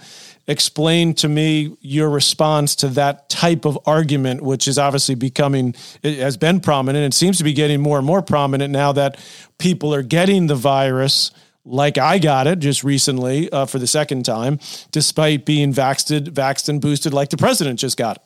explain 0.47 1.13
to 1.15 1.29
me 1.29 1.77
your 1.81 2.09
response 2.09 2.75
to 2.75 2.87
that 2.89 3.29
type 3.29 3.65
of 3.65 3.79
argument, 3.85 4.41
which 4.41 4.67
is 4.67 4.77
obviously 4.77 5.15
becoming, 5.15 5.75
has 6.03 6.37
been 6.37 6.59
prominent. 6.59 7.05
It 7.05 7.15
seems 7.15 7.37
to 7.37 7.43
be 7.43 7.53
getting 7.53 7.81
more 7.81 7.97
and 7.97 8.05
more 8.05 8.21
prominent 8.21 8.71
now 8.71 8.91
that 8.93 9.17
people 9.57 9.93
are 9.93 10.03
getting 10.03 10.47
the 10.47 10.55
virus 10.55 11.31
like 11.65 11.97
I 11.97 12.19
got 12.19 12.47
it 12.47 12.59
just 12.59 12.83
recently 12.83 13.51
uh, 13.51 13.65
for 13.65 13.79
the 13.79 13.87
second 13.87 14.25
time, 14.25 14.59
despite 14.91 15.45
being 15.45 15.73
vaxxed, 15.73 16.29
vaxxed 16.29 16.69
and 16.69 16.81
boosted 16.81 17.13
like 17.13 17.29
the 17.29 17.37
president 17.37 17.79
just 17.79 17.97
got 17.97 18.17
it. 18.17 18.23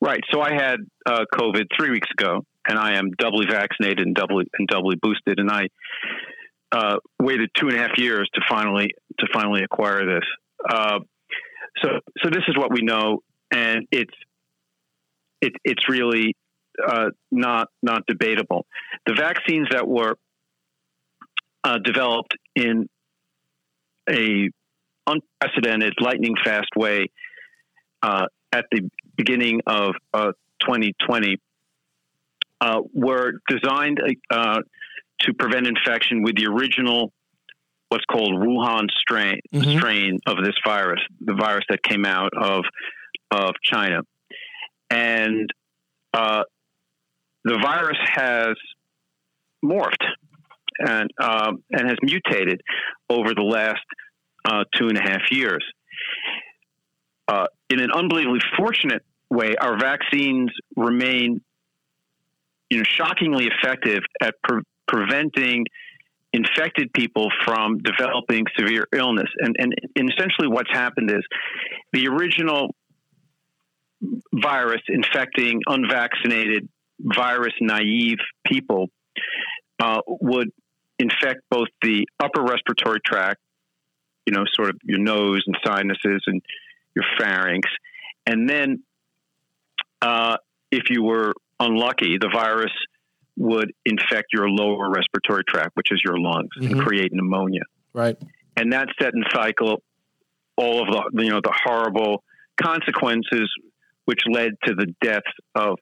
Right. 0.00 0.20
So 0.32 0.40
I 0.40 0.54
had 0.54 0.76
uh, 1.06 1.24
COVID 1.34 1.66
three 1.78 1.90
weeks 1.90 2.08
ago, 2.18 2.44
and 2.66 2.78
I 2.78 2.94
am 2.96 3.10
doubly 3.18 3.46
vaccinated 3.46 4.06
and 4.06 4.14
doubly 4.14 4.46
and 4.58 4.66
doubly 4.66 4.96
boosted, 5.00 5.38
and 5.38 5.50
I 5.50 5.66
uh, 6.72 6.96
waited 7.20 7.50
two 7.58 7.68
and 7.68 7.76
a 7.76 7.80
half 7.80 7.98
years 7.98 8.28
to 8.34 8.40
finally 8.48 8.94
to 9.18 9.26
finally 9.32 9.62
acquire 9.62 10.06
this. 10.06 10.24
Uh, 10.68 11.00
so 11.82 11.88
so 12.22 12.30
this 12.30 12.42
is 12.48 12.56
what 12.56 12.72
we 12.72 12.80
know, 12.80 13.18
and 13.52 13.86
it's 13.90 14.14
it, 15.42 15.52
it's 15.64 15.88
really 15.88 16.34
uh, 16.86 17.10
not 17.30 17.68
not 17.82 18.02
debatable. 18.06 18.66
The 19.06 19.14
vaccines 19.14 19.68
that 19.70 19.86
were 19.86 20.16
uh, 21.64 21.78
developed 21.78 22.34
in 22.54 22.88
a 24.08 24.50
unprecedented 25.06 25.94
lightning 26.00 26.34
fast 26.44 26.68
way 26.76 27.06
uh, 28.02 28.26
at 28.52 28.66
the 28.70 28.88
beginning 29.16 29.60
of 29.66 29.94
uh, 30.12 30.32
2020 30.60 31.36
uh, 32.60 32.80
were 32.92 33.32
designed 33.48 34.00
uh, 34.30 34.60
to 35.20 35.34
prevent 35.34 35.66
infection 35.66 36.22
with 36.22 36.36
the 36.36 36.46
original 36.46 37.12
what's 37.88 38.04
called 38.04 38.32
Wuhan 38.34 38.88
strain 38.90 39.40
mm-hmm. 39.52 39.78
strain 39.78 40.18
of 40.26 40.36
this 40.42 40.54
virus, 40.64 41.00
the 41.20 41.34
virus 41.34 41.64
that 41.68 41.82
came 41.82 42.06
out 42.06 42.30
of 42.36 42.64
of 43.32 43.52
China, 43.62 44.00
and 44.90 45.50
uh, 46.14 46.42
the 47.44 47.58
virus 47.62 47.98
has 48.14 48.54
morphed 49.64 50.04
and 50.80 51.10
um, 51.18 51.62
and 51.70 51.88
has 51.88 51.98
mutated 52.02 52.60
over 53.08 53.34
the 53.34 53.42
last 53.42 53.84
uh, 54.44 54.64
two 54.74 54.88
and 54.88 54.98
a 54.98 55.02
half 55.02 55.22
years. 55.30 55.64
Uh, 57.28 57.46
in 57.68 57.80
an 57.80 57.90
unbelievably 57.92 58.40
fortunate 58.58 59.02
way, 59.30 59.54
our 59.56 59.78
vaccines 59.78 60.50
remain, 60.76 61.40
you 62.68 62.78
know, 62.78 62.84
shockingly 62.84 63.48
effective 63.48 64.00
at 64.20 64.34
pre- 64.42 64.62
preventing 64.88 65.64
infected 66.32 66.92
people 66.92 67.28
from 67.44 67.78
developing 67.78 68.44
severe 68.58 68.86
illness. 68.92 69.28
And, 69.38 69.56
and, 69.58 69.74
and 69.96 70.10
essentially, 70.10 70.48
what's 70.48 70.70
happened 70.72 71.10
is 71.10 71.24
the 71.92 72.08
original 72.08 72.74
virus 74.32 74.82
infecting 74.88 75.60
unvaccinated, 75.66 76.68
virus 77.00 77.52
naive 77.60 78.18
people 78.46 78.90
uh, 79.80 80.00
would 80.06 80.50
infect 81.00 81.40
both 81.50 81.68
the 81.82 82.06
upper 82.22 82.42
respiratory 82.42 83.00
tract, 83.04 83.40
you 84.26 84.32
know, 84.32 84.44
sort 84.54 84.68
of 84.68 84.76
your 84.84 84.98
nose 84.98 85.42
and 85.46 85.56
sinuses 85.64 86.22
and 86.26 86.42
your 86.94 87.04
pharynx. 87.18 87.68
And 88.26 88.48
then 88.48 88.82
uh, 90.02 90.36
if 90.70 90.90
you 90.90 91.02
were 91.02 91.32
unlucky, 91.58 92.18
the 92.18 92.28
virus 92.28 92.72
would 93.36 93.72
infect 93.86 94.28
your 94.32 94.48
lower 94.48 94.90
respiratory 94.90 95.44
tract, 95.48 95.70
which 95.74 95.90
is 95.90 96.02
your 96.04 96.18
lungs, 96.18 96.50
mm-hmm. 96.58 96.74
and 96.74 96.82
create 96.82 97.12
pneumonia. 97.12 97.62
Right. 97.94 98.18
And 98.56 98.72
that 98.74 98.88
set 99.00 99.14
in 99.14 99.24
cycle 99.32 99.82
all 100.56 100.82
of 100.82 100.88
the 101.12 101.22
you 101.24 101.30
know 101.30 101.40
the 101.42 101.54
horrible 101.64 102.22
consequences, 102.60 103.50
which 104.04 104.20
led 104.30 104.52
to 104.64 104.74
the 104.74 104.94
deaths 105.00 105.32
of 105.54 105.78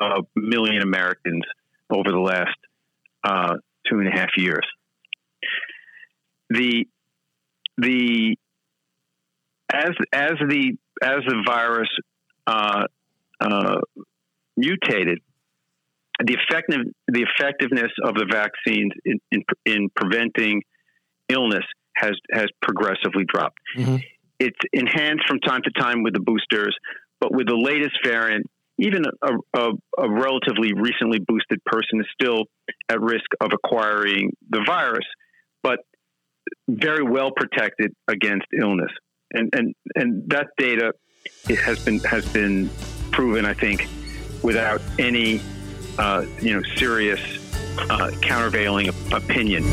a 0.00 0.20
million 0.36 0.82
Americans 0.82 1.42
over 1.90 2.10
the 2.12 2.20
last 2.20 2.56
uh, 3.24 3.56
two 3.86 3.98
and 3.98 4.08
a 4.08 4.10
half 4.10 4.30
years. 4.36 4.66
The 6.50 6.86
the 7.76 8.36
as 9.72 9.90
as 10.12 10.32
the 10.48 10.76
as 11.02 11.18
the 11.26 11.42
virus 11.46 11.88
uh, 12.46 12.84
uh, 13.40 13.80
mutated, 14.56 15.20
the 16.24 16.34
effective 16.34 16.80
the 17.06 17.26
effectiveness 17.36 17.92
of 18.04 18.14
the 18.14 18.26
vaccines 18.30 18.92
in, 19.04 19.18
in, 19.30 19.44
in 19.64 19.88
preventing 19.94 20.62
illness 21.28 21.64
has 21.94 22.12
has 22.32 22.46
progressively 22.62 23.24
dropped. 23.26 23.58
Mm-hmm. 23.76 23.96
It's 24.40 24.58
enhanced 24.72 25.26
from 25.26 25.40
time 25.40 25.62
to 25.64 25.70
time 25.80 26.02
with 26.02 26.14
the 26.14 26.20
boosters, 26.20 26.76
but 27.20 27.32
with 27.32 27.48
the 27.48 27.56
latest 27.56 27.98
variant, 28.04 28.46
even 28.78 29.02
a, 29.22 29.58
a, 29.58 29.70
a, 29.98 30.10
relatively 30.10 30.72
recently 30.72 31.18
boosted 31.18 31.62
person 31.64 32.00
is 32.00 32.06
still 32.12 32.44
at 32.88 33.00
risk 33.00 33.26
of 33.40 33.50
acquiring 33.52 34.32
the 34.50 34.62
virus, 34.66 35.04
but 35.62 35.80
very 36.68 37.02
well 37.02 37.30
protected 37.34 37.92
against 38.06 38.46
illness. 38.58 38.92
And 39.32 39.50
and 39.54 39.74
and 39.94 40.30
that 40.30 40.48
data 40.56 40.92
has 41.48 41.84
been 41.84 41.98
has 42.00 42.26
been 42.32 42.70
proven, 43.10 43.44
I 43.44 43.52
think, 43.52 43.88
without 44.42 44.80
any 44.98 45.40
uh, 45.98 46.24
you 46.40 46.54
know 46.54 46.62
serious 46.76 47.20
uh, 47.90 48.10
countervailing 48.20 48.88
opinion. 49.12 49.64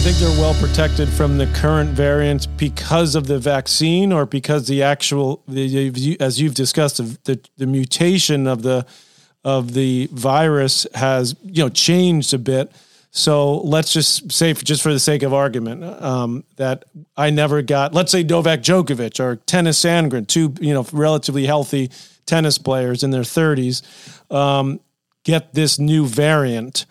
you 0.00 0.06
think 0.06 0.16
they're 0.16 0.40
well 0.40 0.54
protected 0.54 1.10
from 1.10 1.36
the 1.36 1.44
current 1.48 1.90
variants 1.90 2.46
because 2.46 3.14
of 3.14 3.26
the 3.26 3.38
vaccine, 3.38 4.14
or 4.14 4.24
because 4.24 4.66
the 4.66 4.82
actual, 4.82 5.42
the, 5.46 6.16
as 6.18 6.40
you've 6.40 6.54
discussed, 6.54 6.96
the, 7.24 7.38
the 7.58 7.66
mutation 7.66 8.46
of 8.46 8.62
the 8.62 8.86
of 9.44 9.74
the 9.74 10.08
virus 10.10 10.86
has 10.94 11.36
you 11.42 11.64
know 11.64 11.68
changed 11.68 12.32
a 12.32 12.38
bit? 12.38 12.72
So 13.10 13.58
let's 13.58 13.92
just 13.92 14.32
say, 14.32 14.54
just 14.54 14.82
for 14.82 14.90
the 14.90 14.98
sake 14.98 15.22
of 15.22 15.34
argument, 15.34 15.84
um, 15.84 16.44
that 16.56 16.86
I 17.14 17.28
never 17.28 17.60
got, 17.60 17.92
let's 17.92 18.10
say 18.10 18.22
Novak 18.22 18.62
Djokovic 18.62 19.20
or 19.20 19.36
Tennys 19.36 19.76
Sandgren, 19.76 20.26
two 20.26 20.54
you 20.62 20.72
know 20.72 20.86
relatively 20.94 21.44
healthy 21.44 21.90
tennis 22.24 22.56
players 22.56 23.02
in 23.02 23.10
their 23.10 23.20
30s, 23.20 23.82
um, 24.34 24.80
get 25.24 25.52
this 25.52 25.78
new 25.78 26.06
variant 26.06 26.86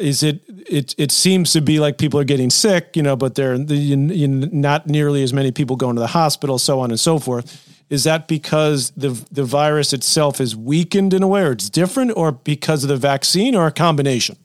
is 0.00 0.22
it 0.22 0.40
it 0.48 0.94
it 0.98 1.12
seems 1.12 1.52
to 1.52 1.60
be 1.60 1.78
like 1.78 1.98
people 1.98 2.18
are 2.18 2.24
getting 2.24 2.50
sick 2.50 2.96
you 2.96 3.02
know 3.02 3.16
but 3.16 3.34
they're 3.34 3.58
the, 3.58 3.76
you, 3.76 3.96
you, 3.96 4.28
not 4.28 4.86
nearly 4.86 5.22
as 5.22 5.32
many 5.32 5.52
people 5.52 5.76
going 5.76 5.96
to 5.96 6.00
the 6.00 6.08
hospital 6.08 6.58
so 6.58 6.80
on 6.80 6.90
and 6.90 6.98
so 6.98 7.18
forth. 7.18 7.66
Is 7.90 8.04
that 8.04 8.28
because 8.28 8.90
the 8.92 9.10
the 9.30 9.44
virus 9.44 9.92
itself 9.92 10.40
is 10.40 10.56
weakened 10.56 11.12
in 11.12 11.22
a 11.22 11.28
way 11.28 11.42
or 11.42 11.52
it's 11.52 11.68
different 11.68 12.12
or 12.16 12.32
because 12.32 12.84
of 12.84 12.88
the 12.88 12.96
vaccine 12.96 13.54
or 13.54 13.66
a 13.66 13.72
combination? 13.72 14.36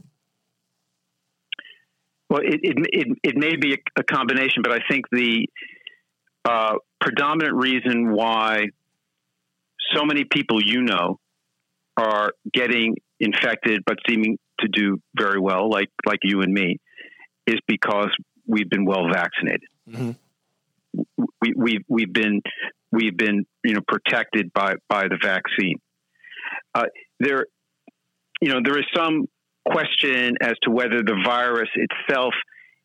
Well 2.29 2.41
it 2.43 2.59
it 2.63 2.77
it, 2.91 3.17
it 3.23 3.37
may 3.37 3.55
be 3.55 3.77
a, 3.97 4.03
combination 4.03 4.61
but 4.61 4.71
i 4.71 4.79
think 4.89 5.05
the 5.11 5.47
uh, 6.45 6.75
predominant 7.01 7.55
reason 7.55 8.11
why 8.11 8.67
so 9.95 10.05
many 10.05 10.23
people 10.23 10.61
you 10.63 10.81
know 10.81 11.19
are 11.97 12.33
getting 12.53 12.95
infected 13.19 13.83
but 13.85 13.97
seeming 14.07 14.37
to 14.59 14.67
do 14.67 14.99
very 15.17 15.39
well, 15.39 15.69
like 15.69 15.89
like 16.05 16.19
you 16.23 16.41
and 16.41 16.53
me, 16.53 16.77
is 17.47 17.59
because 17.67 18.09
we've 18.47 18.69
been 18.69 18.85
well 18.85 19.07
vaccinated. 19.11 19.69
Mm-hmm. 19.89 20.11
We, 21.41 21.53
we 21.55 21.79
we've 21.87 22.13
been 22.13 22.41
we've 22.91 23.17
been 23.17 23.45
you 23.63 23.73
know 23.73 23.81
protected 23.87 24.51
by 24.53 24.75
by 24.89 25.03
the 25.07 25.17
vaccine. 25.21 25.79
Uh, 26.73 26.85
there, 27.19 27.45
you 28.41 28.49
know, 28.49 28.59
there 28.63 28.77
is 28.77 28.85
some 28.95 29.27
question 29.67 30.35
as 30.41 30.53
to 30.63 30.71
whether 30.71 31.01
the 31.03 31.21
virus 31.25 31.69
itself 31.75 32.33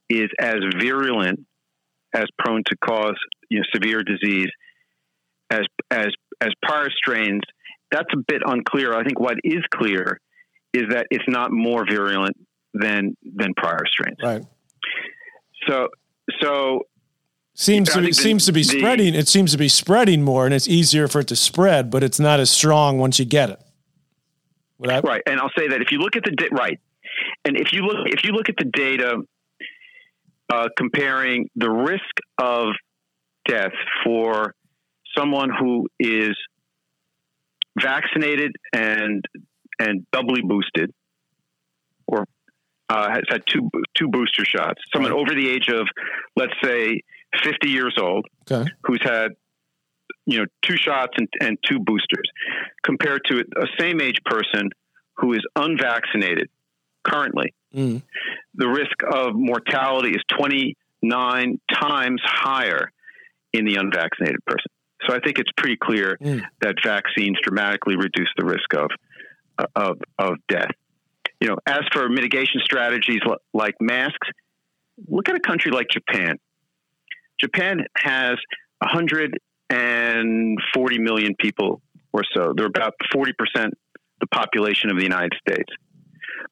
is 0.08 0.28
as 0.40 0.56
virulent, 0.78 1.40
as 2.14 2.24
prone 2.38 2.62
to 2.66 2.76
cause 2.84 3.16
you 3.48 3.58
know 3.58 3.64
severe 3.74 4.02
disease 4.02 4.50
as 5.50 5.62
as 5.90 6.08
as 6.40 6.50
prior 6.62 6.88
strains. 6.90 7.42
That's 7.90 8.08
a 8.14 8.18
bit 8.26 8.42
unclear. 8.44 8.94
I 8.94 9.02
think 9.02 9.18
what 9.18 9.36
is 9.42 9.62
clear 9.74 10.20
is 10.72 10.84
that 10.90 11.06
it's 11.10 11.24
not 11.28 11.50
more 11.52 11.84
virulent 11.86 12.36
than 12.74 13.16
than 13.22 13.54
prior 13.54 13.84
strains. 13.86 14.18
Right. 14.22 14.42
So 15.68 15.88
so 16.40 16.82
seems 17.54 17.92
to 17.92 18.00
be, 18.00 18.12
seems 18.12 18.46
to 18.46 18.52
be 18.52 18.62
the, 18.62 18.78
spreading. 18.78 19.14
It 19.14 19.28
seems 19.28 19.52
to 19.52 19.58
be 19.58 19.68
spreading 19.68 20.22
more, 20.22 20.44
and 20.46 20.54
it's 20.54 20.68
easier 20.68 21.08
for 21.08 21.20
it 21.20 21.28
to 21.28 21.36
spread, 21.36 21.90
but 21.90 22.02
it's 22.02 22.20
not 22.20 22.40
as 22.40 22.50
strong 22.50 22.98
once 22.98 23.18
you 23.18 23.24
get 23.24 23.50
it. 23.50 23.60
I, 24.88 25.00
right, 25.00 25.22
and 25.26 25.38
I'll 25.38 25.50
say 25.58 25.68
that 25.68 25.82
if 25.82 25.92
you 25.92 25.98
look 25.98 26.16
at 26.16 26.24
the 26.24 26.48
right, 26.52 26.80
and 27.44 27.56
if 27.56 27.72
you 27.72 27.82
look 27.82 28.06
if 28.06 28.24
you 28.24 28.32
look 28.32 28.48
at 28.48 28.56
the 28.56 28.64
data 28.64 29.18
uh, 30.52 30.68
comparing 30.76 31.48
the 31.56 31.70
risk 31.70 32.00
of 32.38 32.68
death 33.46 33.72
for 34.04 34.54
someone 35.16 35.50
who 35.50 35.88
is 35.98 36.36
vaccinated 37.78 38.52
and 38.72 39.24
and 39.80 40.06
doubly 40.12 40.42
boosted, 40.42 40.92
or 42.06 42.26
uh, 42.88 43.10
has 43.10 43.22
had 43.28 43.42
two 43.46 43.70
two 43.94 44.08
booster 44.08 44.44
shots. 44.44 44.80
Someone 44.92 45.12
over 45.12 45.34
the 45.34 45.48
age 45.48 45.68
of, 45.68 45.88
let's 46.36 46.52
say, 46.62 47.02
fifty 47.42 47.70
years 47.70 47.94
old, 48.00 48.26
okay. 48.50 48.70
who's 48.84 49.00
had 49.02 49.32
you 50.26 50.38
know 50.38 50.44
two 50.62 50.76
shots 50.76 51.14
and, 51.16 51.28
and 51.40 51.58
two 51.66 51.78
boosters, 51.78 52.28
compared 52.84 53.22
to 53.26 53.40
a 53.40 53.66
same 53.78 54.00
age 54.00 54.18
person 54.24 54.70
who 55.14 55.32
is 55.32 55.40
unvaccinated 55.56 56.48
currently. 57.02 57.54
Mm. 57.74 58.02
The 58.54 58.68
risk 58.68 58.96
of 59.10 59.34
mortality 59.34 60.10
is 60.10 60.22
twenty 60.28 60.76
nine 61.02 61.58
times 61.72 62.20
higher 62.24 62.92
in 63.52 63.64
the 63.64 63.76
unvaccinated 63.76 64.44
person. 64.46 64.70
So 65.06 65.14
I 65.14 65.20
think 65.20 65.38
it's 65.38 65.50
pretty 65.56 65.78
clear 65.82 66.18
mm. 66.20 66.42
that 66.60 66.74
vaccines 66.84 67.38
dramatically 67.42 67.96
reduce 67.96 68.28
the 68.36 68.44
risk 68.44 68.74
of 68.74 68.90
of, 69.74 69.98
of 70.18 70.34
death. 70.48 70.70
You 71.40 71.48
know, 71.48 71.56
as 71.66 71.80
for 71.92 72.08
mitigation 72.08 72.60
strategies 72.64 73.20
like 73.54 73.74
masks, 73.80 74.28
look 75.08 75.28
at 75.28 75.34
a 75.36 75.40
country 75.40 75.72
like 75.72 75.88
Japan. 75.88 76.38
Japan 77.38 77.86
has 77.96 78.36
140 78.80 80.98
million 80.98 81.34
people 81.38 81.80
or 82.12 82.22
so. 82.34 82.52
They're 82.54 82.66
about 82.66 82.94
40% 83.14 83.70
the 84.20 84.26
population 84.26 84.90
of 84.90 84.98
the 84.98 85.02
United 85.02 85.32
States. 85.40 85.72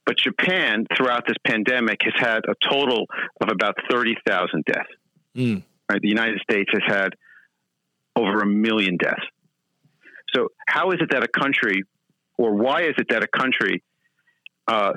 But 0.07 0.17
Japan, 0.17 0.87
throughout 0.97 1.27
this 1.27 1.37
pandemic, 1.47 2.01
has 2.03 2.15
had 2.17 2.45
a 2.49 2.55
total 2.67 3.05
of 3.43 3.51
about 3.51 3.75
30,000 3.91 4.65
deaths. 4.65 4.89
Mm. 5.37 5.63
Right? 5.91 6.01
The 6.01 6.09
United 6.09 6.41
States 6.41 6.71
has 6.73 6.83
had 6.87 7.11
over 8.17 8.41
a 8.41 8.47
million 8.47 8.97
deaths. 8.97 9.27
So, 10.35 10.49
how 10.67 10.91
is 10.91 11.01
it 11.01 11.11
that 11.11 11.23
a 11.23 11.29
country 11.29 11.85
or 12.39 12.55
why 12.55 12.83
is 12.83 12.95
it 12.97 13.09
that 13.11 13.23
a 13.23 13.27
country 13.27 13.83
uh, 14.69 14.93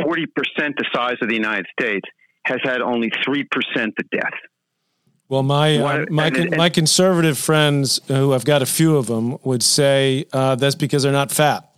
40% 0.00 0.26
the 0.56 0.84
size 0.92 1.16
of 1.22 1.28
the 1.28 1.34
United 1.34 1.66
States 1.78 2.08
has 2.44 2.58
had 2.64 2.80
only 2.80 3.10
3% 3.10 3.44
the 3.74 4.04
death? 4.10 4.32
Well, 5.28 5.44
my 5.44 5.78
uh, 5.78 6.06
my 6.10 6.30
my 6.56 6.68
conservative 6.68 7.38
friends, 7.38 8.00
who 8.08 8.34
I've 8.34 8.44
got 8.44 8.62
a 8.62 8.66
few 8.66 8.96
of 8.96 9.06
them, 9.06 9.38
would 9.44 9.62
say 9.62 10.24
uh, 10.32 10.56
that's 10.56 10.74
because 10.74 11.04
they're 11.04 11.12
not 11.12 11.30
fat, 11.30 11.70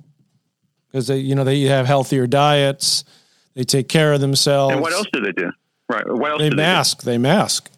because 0.86 1.08
they 1.08 1.18
you 1.18 1.34
know 1.34 1.44
they 1.44 1.60
have 1.64 1.84
healthier 1.84 2.26
diets, 2.26 3.04
they 3.52 3.64
take 3.64 3.90
care 3.90 4.14
of 4.14 4.22
themselves. 4.22 4.72
And 4.72 4.80
what 4.80 4.94
else 4.94 5.06
do 5.12 5.20
they 5.20 5.32
do? 5.32 5.50
Right? 5.86 6.02
What 6.08 6.30
else? 6.30 6.40
They 6.40 6.48
mask. 6.48 7.02
They, 7.02 7.12
they 7.12 7.18
mask. 7.18 7.70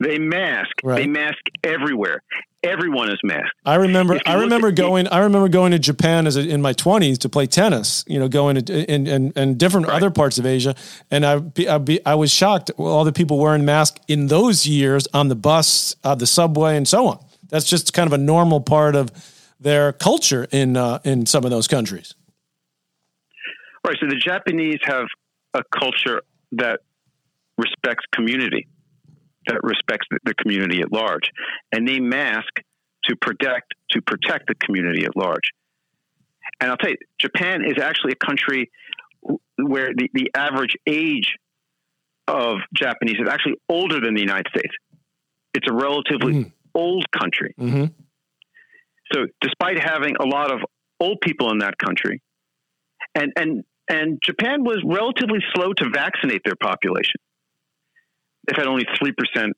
They 0.00 0.18
mask. 0.18 0.72
Right. 0.82 0.96
They 0.96 1.06
mask 1.06 1.38
everywhere 1.62 2.20
everyone 2.62 3.10
is 3.10 3.18
masked. 3.22 3.54
I 3.64 3.76
remember. 3.76 4.20
I 4.26 4.34
remember 4.34 4.70
going. 4.72 5.08
I 5.08 5.18
remember 5.18 5.48
going 5.48 5.72
to 5.72 5.78
Japan 5.78 6.26
as 6.26 6.36
a, 6.36 6.40
in 6.40 6.62
my 6.62 6.72
twenties 6.72 7.18
to 7.18 7.28
play 7.28 7.46
tennis. 7.46 8.04
You 8.06 8.18
know, 8.18 8.28
going 8.28 8.62
to 8.64 8.92
in 8.92 9.06
and 9.06 9.32
and 9.36 9.58
different 9.58 9.88
right. 9.88 9.96
other 9.96 10.10
parts 10.10 10.38
of 10.38 10.46
Asia, 10.46 10.74
and 11.10 11.24
I 11.24 11.38
be, 11.38 11.68
I, 11.68 11.78
be, 11.78 12.04
I 12.06 12.14
was 12.14 12.32
shocked 12.32 12.70
all 12.76 13.04
the 13.04 13.12
people 13.12 13.38
wearing 13.38 13.64
masks 13.64 14.00
in 14.08 14.28
those 14.28 14.66
years 14.66 15.06
on 15.12 15.28
the 15.28 15.36
bus, 15.36 15.96
uh, 16.04 16.14
the 16.14 16.26
subway, 16.26 16.76
and 16.76 16.86
so 16.86 17.06
on. 17.06 17.24
That's 17.48 17.66
just 17.66 17.92
kind 17.92 18.06
of 18.06 18.12
a 18.12 18.18
normal 18.18 18.60
part 18.60 18.96
of 18.96 19.10
their 19.60 19.92
culture 19.92 20.46
in 20.50 20.76
uh, 20.76 21.00
in 21.04 21.26
some 21.26 21.44
of 21.44 21.50
those 21.50 21.68
countries. 21.68 22.14
Right. 23.84 23.96
So 24.00 24.06
the 24.06 24.16
Japanese 24.16 24.78
have 24.84 25.06
a 25.54 25.62
culture 25.78 26.22
that 26.52 26.80
respects 27.58 28.04
community 28.14 28.66
that 29.46 29.58
respects 29.62 30.06
the 30.24 30.34
community 30.34 30.80
at 30.80 30.92
large, 30.92 31.30
and 31.72 31.86
they 31.86 32.00
mask 32.00 32.52
to 33.04 33.16
protect 33.16 33.74
to 33.90 34.00
protect 34.02 34.46
the 34.48 34.54
community 34.54 35.04
at 35.04 35.16
large. 35.16 35.50
And 36.60 36.70
I'll 36.70 36.76
tell 36.76 36.90
you, 36.90 36.96
Japan 37.20 37.64
is 37.64 37.82
actually 37.82 38.12
a 38.12 38.26
country 38.26 38.70
where 39.56 39.88
the, 39.96 40.08
the 40.12 40.30
average 40.34 40.76
age 40.86 41.36
of 42.28 42.58
Japanese 42.74 43.16
is 43.20 43.28
actually 43.28 43.54
older 43.68 44.00
than 44.00 44.14
the 44.14 44.20
United 44.20 44.46
States. 44.48 44.74
It's 45.54 45.66
a 45.68 45.74
relatively 45.74 46.34
mm. 46.34 46.52
old 46.74 47.04
country. 47.10 47.54
Mm-hmm. 47.58 47.84
So, 49.12 49.26
despite 49.40 49.78
having 49.78 50.14
a 50.20 50.24
lot 50.24 50.52
of 50.52 50.60
old 51.00 51.18
people 51.20 51.50
in 51.50 51.58
that 51.58 51.76
country, 51.78 52.22
and 53.14 53.32
and 53.36 53.64
and 53.88 54.18
Japan 54.24 54.64
was 54.64 54.80
relatively 54.84 55.40
slow 55.54 55.72
to 55.74 55.90
vaccinate 55.92 56.42
their 56.44 56.56
population. 56.60 57.20
They've 58.46 58.56
had 58.56 58.66
only 58.66 58.84
three 58.98 59.12
percent 59.12 59.54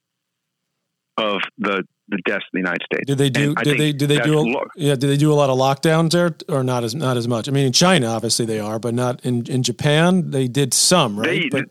of 1.17 1.41
the 1.59 1.85
the 2.09 2.19
deaths 2.27 2.45
in 2.53 2.61
the 2.61 2.69
United 2.69 2.83
States. 2.85 3.07
Did 3.07 3.19
they 3.19 3.31
do? 3.31 3.55
Did 3.55 3.79
they? 3.79 3.93
Did 3.93 4.09
they 4.09 4.19
do? 4.19 4.39
A, 4.39 4.41
lo- 4.41 4.67
yeah. 4.77 4.95
Did 4.95 5.09
they 5.09 5.17
do 5.17 5.33
a 5.33 5.35
lot 5.35 5.49
of 5.49 5.57
lockdowns 5.59 6.11
there, 6.11 6.35
or 6.49 6.63
not 6.63 6.85
as 6.85 6.95
not 6.95 7.17
as 7.17 7.27
much? 7.27 7.49
I 7.49 7.53
mean, 7.53 7.67
in 7.67 7.73
China, 7.73 8.09
obviously 8.09 8.45
they 8.45 8.61
are, 8.61 8.79
but 8.79 8.95
not 8.95 9.25
in 9.25 9.47
in 9.47 9.63
Japan. 9.63 10.31
They 10.31 10.49
did 10.49 10.75
some, 10.75 11.19
right? 11.19 11.51
They, 11.51 11.63
but, 11.63 11.65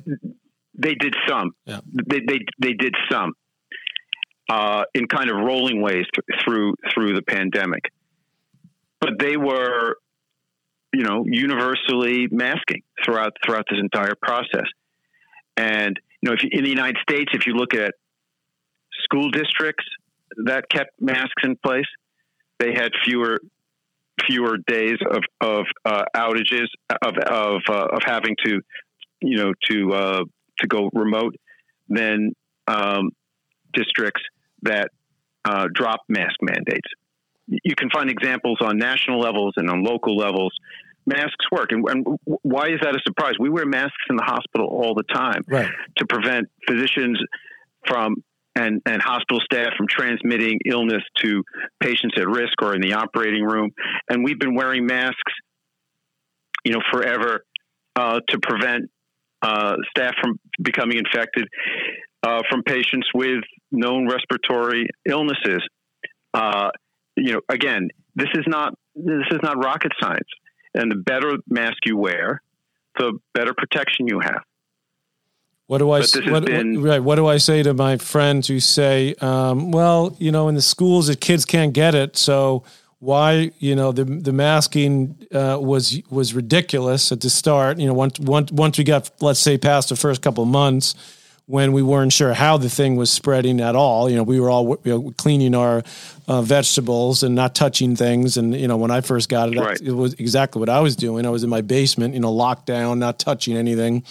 they 0.75 0.95
did 0.95 1.15
some. 1.27 1.51
Yeah. 1.65 1.81
They 2.07 2.21
they 2.27 2.39
they 2.59 2.73
did 2.73 2.95
some. 3.11 3.33
Uh, 4.49 4.83
in 4.93 5.07
kind 5.07 5.29
of 5.29 5.37
rolling 5.37 5.81
ways 5.81 6.05
th- 6.13 6.41
through 6.43 6.75
through 6.93 7.15
the 7.15 7.21
pandemic, 7.21 7.83
but 8.99 9.11
they 9.17 9.37
were, 9.37 9.95
you 10.93 11.03
know, 11.03 11.23
universally 11.25 12.27
masking 12.29 12.81
throughout 13.03 13.31
throughout 13.43 13.65
this 13.69 13.79
entire 13.79 14.15
process. 14.21 14.67
And 15.55 15.97
you 16.23 16.29
know, 16.29 16.33
if 16.33 16.43
you, 16.43 16.49
in 16.53 16.63
the 16.63 16.69
United 16.69 16.95
States, 17.01 17.31
if 17.33 17.45
you 17.45 17.53
look 17.53 17.73
at 17.73 17.93
school 19.03 19.29
districts 19.29 19.83
that 20.45 20.69
kept 20.69 20.91
masks 20.99 21.43
in 21.43 21.57
place. 21.57 21.85
They 22.59 22.73
had 22.73 22.91
fewer 23.03 23.39
fewer 24.25 24.57
days 24.67 24.97
of 25.09 25.23
of 25.41 25.65
uh, 25.85 26.03
outages 26.15 26.67
of 27.03 27.17
of 27.17 27.61
uh, 27.69 27.87
of 27.91 28.03
having 28.05 28.35
to 28.45 28.61
you 29.21 29.37
know 29.37 29.53
to 29.69 29.93
uh, 29.93 30.23
to 30.59 30.67
go 30.67 30.89
remote 30.93 31.35
than 31.89 32.33
um, 32.67 33.09
districts 33.73 34.21
that 34.61 34.89
uh, 35.45 35.67
drop 35.73 36.01
mask 36.07 36.35
mandates. 36.41 36.87
You 37.47 37.75
can 37.75 37.89
find 37.89 38.09
examples 38.09 38.59
on 38.61 38.77
national 38.77 39.19
levels 39.19 39.53
and 39.57 39.69
on 39.69 39.83
local 39.83 40.15
levels. 40.15 40.53
Masks 41.05 41.45
work, 41.51 41.71
and, 41.71 41.83
and 41.89 42.05
why 42.25 42.67
is 42.67 42.79
that 42.81 42.95
a 42.95 42.99
surprise? 43.05 43.33
We 43.39 43.49
wear 43.49 43.65
masks 43.65 43.95
in 44.09 44.15
the 44.15 44.23
hospital 44.23 44.67
all 44.67 44.95
the 44.95 45.03
time 45.03 45.41
right. 45.47 45.69
to 45.97 46.05
prevent 46.05 46.49
physicians 46.67 47.19
from 47.85 48.23
and, 48.55 48.81
and 48.85 49.01
hospital 49.01 49.39
staff 49.43 49.73
from 49.75 49.87
transmitting 49.89 50.59
illness 50.65 51.01
to 51.21 51.43
patients 51.79 52.15
at 52.17 52.27
risk 52.27 52.61
or 52.61 52.75
in 52.75 52.81
the 52.81 52.93
operating 52.93 53.43
room. 53.43 53.71
And 54.09 54.23
we've 54.23 54.39
been 54.39 54.55
wearing 54.55 54.85
masks, 54.85 55.33
you 56.63 56.71
know, 56.73 56.79
forever 56.91 57.45
uh, 57.95 58.19
to 58.29 58.39
prevent 58.39 58.91
uh, 59.41 59.75
staff 59.89 60.13
from 60.21 60.39
becoming 60.61 60.97
infected 60.97 61.47
uh, 62.23 62.41
from 62.49 62.63
patients 62.63 63.07
with 63.13 63.43
known 63.71 64.07
respiratory 64.07 64.87
illnesses. 65.05 65.61
Uh, 66.33 66.69
you 67.15 67.33
know, 67.33 67.41
again, 67.49 67.89
this 68.15 68.29
is 68.35 68.45
not 68.47 68.73
this 68.95 69.27
is 69.31 69.39
not 69.43 69.63
rocket 69.63 69.91
science. 70.01 70.29
And 70.73 70.91
the 70.91 70.95
better 70.95 71.37
mask 71.47 71.85
you 71.85 71.97
wear, 71.97 72.41
the 72.97 73.19
better 73.33 73.53
protection 73.53 74.07
you 74.07 74.19
have. 74.19 74.43
What 75.67 75.77
do 75.77 75.91
I 75.91 75.99
what, 76.29 76.45
been, 76.45 76.81
what, 76.81 76.89
right? 76.89 76.99
What 76.99 77.15
do 77.15 77.25
I 77.25 77.37
say 77.37 77.63
to 77.63 77.73
my 77.73 77.97
friends 77.97 78.47
who 78.47 78.59
say, 78.59 79.15
um, 79.21 79.71
"Well, 79.71 80.15
you 80.19 80.31
know, 80.31 80.49
in 80.49 80.55
the 80.55 80.61
schools, 80.61 81.07
the 81.07 81.15
kids 81.15 81.45
can't 81.45 81.73
get 81.73 81.95
it, 81.95 82.17
so 82.17 82.63
why, 82.99 83.51
you 83.59 83.75
know, 83.75 83.91
the 83.91 84.03
the 84.03 84.33
masking 84.33 85.15
uh, 85.33 85.57
was 85.61 86.01
was 86.09 86.33
ridiculous 86.33 87.11
at 87.11 87.21
the 87.21 87.29
start. 87.29 87.79
You 87.79 87.87
know, 87.87 87.93
once 87.93 88.19
once 88.19 88.51
once 88.51 88.77
we 88.77 88.83
got, 88.83 89.09
let's 89.21 89.39
say, 89.39 89.57
past 89.57 89.89
the 89.89 89.95
first 89.95 90.21
couple 90.21 90.43
months." 90.45 90.95
When 91.45 91.73
we 91.73 91.81
weren't 91.81 92.13
sure 92.13 92.33
how 92.33 92.55
the 92.57 92.69
thing 92.69 92.95
was 92.95 93.11
spreading 93.11 93.59
at 93.59 93.75
all. 93.75 94.09
You 94.09 94.15
know, 94.15 94.23
we 94.23 94.39
were 94.39 94.49
all 94.49 94.79
you 94.85 94.91
know, 94.91 95.13
cleaning 95.17 95.53
our 95.53 95.83
uh, 96.25 96.41
vegetables 96.41 97.21
and 97.21 97.35
not 97.35 97.53
touching 97.53 97.97
things. 97.97 98.37
And 98.37 98.55
you 98.55 98.67
know, 98.67 98.77
when 98.77 98.91
I 98.91 99.01
first 99.01 99.27
got 99.27 99.51
it, 99.51 99.59
right. 99.59 99.79
it 99.81 99.91
was 99.91 100.13
exactly 100.13 100.61
what 100.61 100.69
I 100.69 100.79
was 100.79 100.95
doing. 100.95 101.25
I 101.25 101.29
was 101.29 101.43
in 101.43 101.49
my 101.49 101.59
basement, 101.61 102.13
you 102.13 102.21
know, 102.21 102.31
locked 102.31 102.65
down, 102.65 102.99
not 102.99 103.19
touching 103.19 103.57
anything 103.57 104.03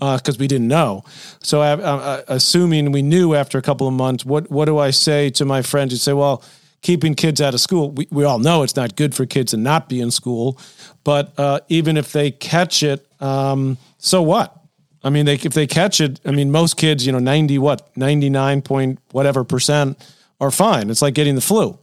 because 0.00 0.36
uh, 0.36 0.40
we 0.40 0.48
didn't 0.48 0.68
know. 0.68 1.04
So, 1.42 1.60
I, 1.60 1.74
I, 1.74 2.22
assuming 2.26 2.90
we 2.90 3.02
knew 3.02 3.34
after 3.34 3.56
a 3.56 3.62
couple 3.62 3.86
of 3.86 3.94
months, 3.94 4.24
what 4.24 4.50
what 4.50 4.64
do 4.64 4.78
I 4.78 4.90
say 4.90 5.30
to 5.30 5.44
my 5.44 5.62
friends 5.62 5.92
who 5.92 5.98
say, 5.98 6.12
well? 6.12 6.42
Keeping 6.82 7.14
kids 7.14 7.40
out 7.40 7.54
of 7.54 7.62
school, 7.62 7.92
we, 7.92 8.06
we 8.10 8.24
all 8.24 8.38
know 8.38 8.62
it's 8.62 8.76
not 8.76 8.94
good 8.94 9.14
for 9.14 9.24
kids 9.24 9.52
to 9.52 9.56
not 9.56 9.88
be 9.88 10.02
in 10.02 10.10
school. 10.10 10.60
But 11.02 11.32
uh, 11.38 11.60
even 11.70 11.96
if 11.96 12.12
they 12.12 12.30
catch 12.30 12.82
it, 12.82 13.06
um, 13.22 13.78
so 13.96 14.20
what? 14.20 14.63
I 15.04 15.10
mean, 15.10 15.26
they, 15.26 15.34
if 15.34 15.52
they 15.52 15.66
catch 15.66 16.00
it, 16.00 16.18
I 16.24 16.30
mean, 16.30 16.50
most 16.50 16.78
kids, 16.78 17.04
you 17.04 17.12
know, 17.12 17.18
90, 17.18 17.58
what, 17.58 17.94
99 17.96 18.62
point 18.62 18.98
whatever 19.12 19.44
percent 19.44 20.02
are 20.40 20.50
fine. 20.50 20.88
It's 20.88 21.02
like 21.02 21.14
getting 21.14 21.34
the 21.34 21.42
flu. 21.42 21.78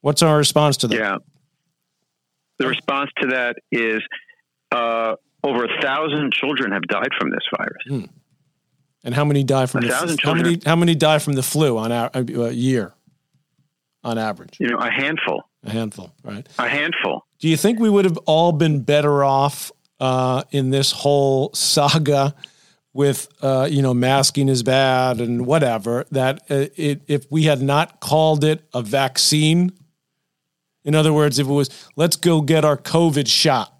What's 0.00 0.22
our 0.22 0.38
response 0.38 0.76
to 0.78 0.88
that? 0.88 0.96
Yeah. 0.96 1.16
The 2.58 2.68
response 2.68 3.10
to 3.20 3.28
that 3.28 3.56
is 3.72 4.00
uh, 4.70 5.16
over 5.42 5.64
a 5.64 5.80
thousand 5.82 6.32
children 6.32 6.72
have 6.72 6.82
died 6.82 7.10
from 7.18 7.30
this 7.30 7.40
virus. 7.56 7.82
Hmm. 7.88 8.04
And 9.04 9.14
how 9.14 9.24
many 9.24 9.44
die 9.44 9.66
from 9.66 9.84
a 9.84 9.86
the 9.86 9.92
thousand 9.92 10.20
how 10.22 10.34
many 10.34 10.60
how 10.64 10.76
many 10.76 10.94
die 10.94 11.18
from 11.18 11.34
the 11.34 11.42
flu 11.42 11.78
on 11.78 11.92
a, 11.92 12.10
a 12.14 12.50
year 12.50 12.94
on 14.02 14.18
average? 14.18 14.56
You 14.58 14.68
know, 14.68 14.78
a 14.78 14.90
handful. 14.90 15.44
A 15.64 15.70
handful, 15.70 16.12
right? 16.24 16.46
A 16.58 16.68
handful. 16.68 17.24
Do 17.38 17.48
you 17.48 17.56
think 17.56 17.78
we 17.78 17.90
would 17.90 18.04
have 18.04 18.18
all 18.26 18.52
been 18.52 18.82
better 18.82 19.22
off 19.22 19.70
uh, 20.00 20.42
in 20.50 20.70
this 20.70 20.92
whole 20.92 21.52
saga 21.54 22.34
with 22.92 23.28
uh, 23.42 23.68
you 23.70 23.82
know 23.82 23.94
masking 23.94 24.48
is 24.48 24.62
bad 24.62 25.20
and 25.20 25.46
whatever 25.46 26.04
that 26.10 26.42
uh, 26.50 26.66
it, 26.76 27.02
if 27.06 27.30
we 27.30 27.44
had 27.44 27.60
not 27.60 28.00
called 28.00 28.44
it 28.44 28.64
a 28.74 28.82
vaccine 28.82 29.72
in 30.84 30.94
other 30.94 31.12
words 31.12 31.38
if 31.38 31.46
it 31.46 31.52
was 31.52 31.70
let's 31.96 32.16
go 32.16 32.40
get 32.40 32.64
our 32.64 32.76
covid 32.76 33.28
shot 33.28 33.78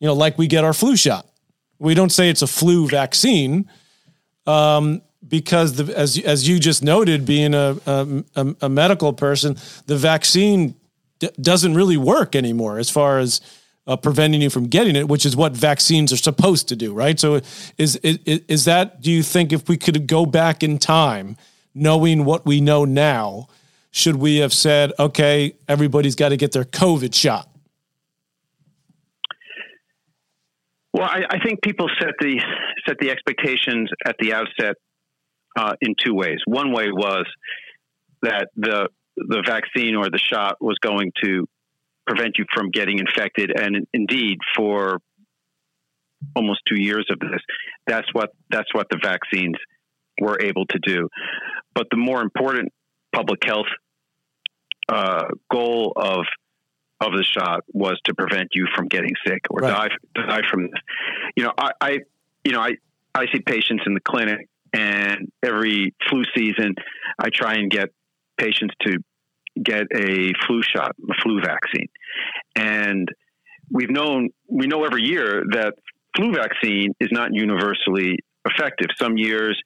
you 0.00 0.06
know 0.06 0.14
like 0.14 0.38
we 0.38 0.46
get 0.46 0.64
our 0.64 0.72
flu 0.72 0.96
shot. 0.96 1.26
We 1.78 1.94
don't 1.94 2.10
say 2.10 2.28
it's 2.28 2.42
a 2.42 2.46
flu 2.46 2.88
vaccine 2.88 3.70
um, 4.46 5.02
because 5.26 5.74
the, 5.74 5.96
as 5.96 6.18
as 6.18 6.48
you 6.48 6.58
just 6.58 6.82
noted 6.82 7.24
being 7.24 7.54
a, 7.54 7.76
a, 7.86 8.54
a 8.62 8.68
medical 8.68 9.12
person 9.12 9.56
the 9.86 9.96
vaccine 9.96 10.74
d- 11.18 11.30
doesn't 11.40 11.74
really 11.74 11.96
work 11.96 12.34
anymore 12.34 12.78
as 12.78 12.90
far 12.90 13.18
as 13.18 13.40
uh, 13.88 13.96
preventing 13.96 14.42
you 14.42 14.50
from 14.50 14.66
getting 14.66 14.94
it, 14.94 15.08
which 15.08 15.26
is 15.26 15.34
what 15.34 15.56
vaccines 15.56 16.12
are 16.12 16.18
supposed 16.18 16.68
to 16.68 16.76
do, 16.76 16.92
right? 16.92 17.18
So, 17.18 17.40
is, 17.78 17.96
is 17.96 18.18
is 18.24 18.64
that? 18.66 19.00
Do 19.00 19.10
you 19.10 19.22
think 19.22 19.52
if 19.52 19.68
we 19.68 19.76
could 19.76 20.06
go 20.06 20.26
back 20.26 20.62
in 20.62 20.78
time, 20.78 21.36
knowing 21.74 22.24
what 22.24 22.44
we 22.44 22.60
know 22.60 22.84
now, 22.84 23.48
should 23.90 24.16
we 24.16 24.36
have 24.36 24.52
said, 24.52 24.92
okay, 24.98 25.54
everybody's 25.66 26.14
got 26.14 26.28
to 26.28 26.36
get 26.36 26.52
their 26.52 26.64
COVID 26.64 27.14
shot? 27.14 27.48
Well, 30.92 31.08
I, 31.08 31.22
I 31.30 31.38
think 31.42 31.62
people 31.62 31.88
set 31.98 32.12
the 32.20 32.40
set 32.86 32.98
the 33.00 33.10
expectations 33.10 33.90
at 34.06 34.16
the 34.20 34.34
outset 34.34 34.76
uh, 35.58 35.74
in 35.80 35.94
two 36.04 36.14
ways. 36.14 36.38
One 36.46 36.72
way 36.72 36.90
was 36.92 37.24
that 38.22 38.48
the 38.54 38.88
the 39.16 39.42
vaccine 39.46 39.96
or 39.96 40.10
the 40.10 40.18
shot 40.18 40.56
was 40.60 40.76
going 40.80 41.12
to 41.24 41.48
prevent 42.08 42.38
you 42.38 42.44
from 42.54 42.70
getting 42.70 42.98
infected. 42.98 43.52
And 43.56 43.86
indeed, 43.92 44.38
for 44.56 44.98
almost 46.34 46.60
two 46.66 46.80
years 46.80 47.06
of 47.10 47.18
this, 47.20 47.40
that's 47.86 48.08
what 48.12 48.30
that's 48.50 48.72
what 48.72 48.88
the 48.90 48.98
vaccines 49.02 49.56
were 50.20 50.40
able 50.40 50.66
to 50.66 50.78
do. 50.80 51.08
But 51.74 51.86
the 51.90 51.96
more 51.96 52.22
important 52.22 52.72
public 53.12 53.44
health 53.44 53.66
uh, 54.88 55.24
goal 55.50 55.92
of 55.96 56.24
of 57.00 57.12
the 57.12 57.24
shot 57.24 57.60
was 57.72 57.98
to 58.06 58.14
prevent 58.14 58.48
you 58.54 58.66
from 58.74 58.88
getting 58.88 59.12
sick 59.26 59.42
or 59.50 59.60
right. 59.60 59.90
die 60.14 60.26
die 60.26 60.42
from 60.50 60.62
this. 60.62 60.80
You 61.36 61.44
know, 61.44 61.52
I, 61.56 61.70
I 61.80 61.98
you 62.44 62.52
know 62.52 62.60
I 62.60 62.72
I 63.14 63.26
see 63.32 63.40
patients 63.40 63.84
in 63.86 63.94
the 63.94 64.00
clinic, 64.00 64.48
and 64.72 65.30
every 65.42 65.94
flu 66.08 66.22
season, 66.36 66.74
I 67.18 67.28
try 67.32 67.54
and 67.54 67.70
get 67.70 67.90
patients 68.38 68.74
to 68.82 68.98
get 69.62 69.86
a 69.94 70.32
flu 70.46 70.62
shot, 70.62 70.92
a 71.08 71.14
flu 71.22 71.40
vaccine. 71.40 71.88
And 72.56 73.08
we've 73.70 73.90
known, 73.90 74.30
we 74.48 74.66
know 74.66 74.84
every 74.84 75.02
year 75.02 75.44
that 75.52 75.74
flu 76.16 76.32
vaccine 76.32 76.94
is 77.00 77.08
not 77.12 77.30
universally 77.32 78.18
effective. 78.44 78.88
Some 78.96 79.16
years 79.16 79.60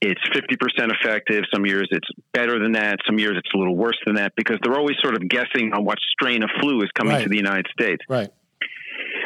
it's 0.00 0.20
50% 0.34 0.92
effective. 1.00 1.44
Some 1.52 1.64
years 1.64 1.88
it's 1.90 2.08
better 2.32 2.58
than 2.58 2.72
that. 2.72 2.98
Some 3.06 3.18
years 3.18 3.36
it's 3.36 3.48
a 3.54 3.58
little 3.58 3.76
worse 3.76 3.98
than 4.04 4.16
that 4.16 4.32
because 4.36 4.58
they're 4.62 4.76
always 4.76 4.96
sort 5.02 5.14
of 5.14 5.28
guessing 5.28 5.72
on 5.72 5.84
what 5.84 5.98
strain 6.12 6.42
of 6.42 6.50
flu 6.60 6.82
is 6.82 6.90
coming 6.94 7.14
right. 7.14 7.22
to 7.22 7.28
the 7.28 7.36
United 7.36 7.66
States. 7.72 8.04
Right. 8.08 8.30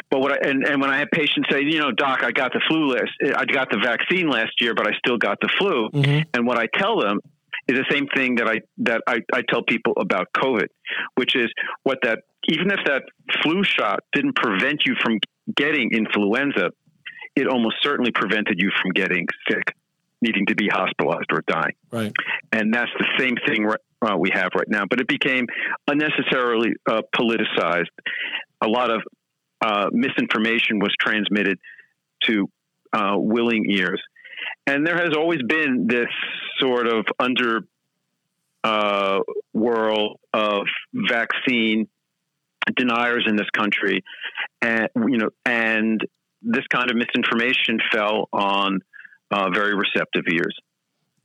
But 0.09 0.21
what 0.21 0.31
I, 0.31 0.49
and, 0.49 0.65
and 0.65 0.81
when 0.81 0.89
I 0.89 0.99
have 0.99 1.09
patients 1.11 1.49
say, 1.51 1.61
you 1.61 1.79
know, 1.79 1.91
doc, 1.91 2.23
I 2.23 2.31
got 2.31 2.53
the 2.53 2.61
flu 2.67 2.93
last, 2.93 3.11
I 3.35 3.45
got 3.45 3.69
the 3.69 3.77
vaccine 3.77 4.29
last 4.29 4.59
year, 4.59 4.73
but 4.73 4.87
I 4.87 4.91
still 4.97 5.17
got 5.17 5.39
the 5.41 5.49
flu. 5.59 5.89
Mm-hmm. 5.89 6.29
And 6.33 6.47
what 6.47 6.57
I 6.57 6.67
tell 6.73 6.99
them 6.99 7.19
is 7.69 7.77
the 7.77 7.85
same 7.91 8.07
thing 8.15 8.35
that 8.35 8.47
I 8.47 8.61
that 8.79 9.01
I, 9.07 9.19
I 9.31 9.41
tell 9.47 9.63
people 9.63 9.93
about 9.99 10.27
COVID, 10.35 10.67
which 11.15 11.35
is 11.35 11.47
what 11.83 11.99
that 12.03 12.19
even 12.47 12.71
if 12.71 12.79
that 12.85 13.03
flu 13.43 13.63
shot 13.63 13.99
didn't 14.13 14.35
prevent 14.35 14.81
you 14.85 14.95
from 15.03 15.19
getting 15.55 15.91
influenza, 15.91 16.71
it 17.35 17.47
almost 17.47 17.75
certainly 17.81 18.11
prevented 18.11 18.55
you 18.57 18.71
from 18.81 18.91
getting 18.91 19.27
sick, 19.49 19.75
needing 20.21 20.47
to 20.47 20.55
be 20.55 20.67
hospitalized 20.67 21.31
or 21.31 21.43
dying. 21.47 21.75
Right. 21.91 22.13
And 22.51 22.73
that's 22.73 22.91
the 22.97 23.07
same 23.19 23.35
thing 23.47 23.69
uh, 24.01 24.15
we 24.17 24.31
have 24.33 24.49
right 24.55 24.67
now. 24.67 24.85
But 24.89 24.99
it 24.99 25.07
became 25.07 25.45
unnecessarily 25.87 26.73
uh, 26.89 27.01
politicized. 27.15 27.91
A 28.61 28.67
lot 28.67 28.89
of 28.89 29.01
uh, 29.61 29.87
misinformation 29.91 30.79
was 30.79 30.93
transmitted 30.99 31.59
to 32.23 32.49
uh, 32.93 33.13
willing 33.15 33.65
ears. 33.69 34.01
And 34.67 34.85
there 34.85 34.97
has 34.97 35.15
always 35.15 35.41
been 35.41 35.87
this 35.87 36.07
sort 36.59 36.87
of 36.87 37.05
under 37.19 37.61
uh, 38.63 39.19
world 39.53 40.19
of 40.33 40.63
vaccine 40.93 41.87
deniers 42.75 43.25
in 43.27 43.35
this 43.35 43.49
country, 43.51 44.03
and 44.61 44.89
you 44.95 45.17
know, 45.17 45.29
and 45.45 46.01
this 46.41 46.65
kind 46.71 46.89
of 46.91 46.97
misinformation 46.97 47.79
fell 47.91 48.29
on 48.31 48.79
uh, 49.31 49.49
very 49.49 49.73
receptive 49.75 50.23
ears. 50.31 50.55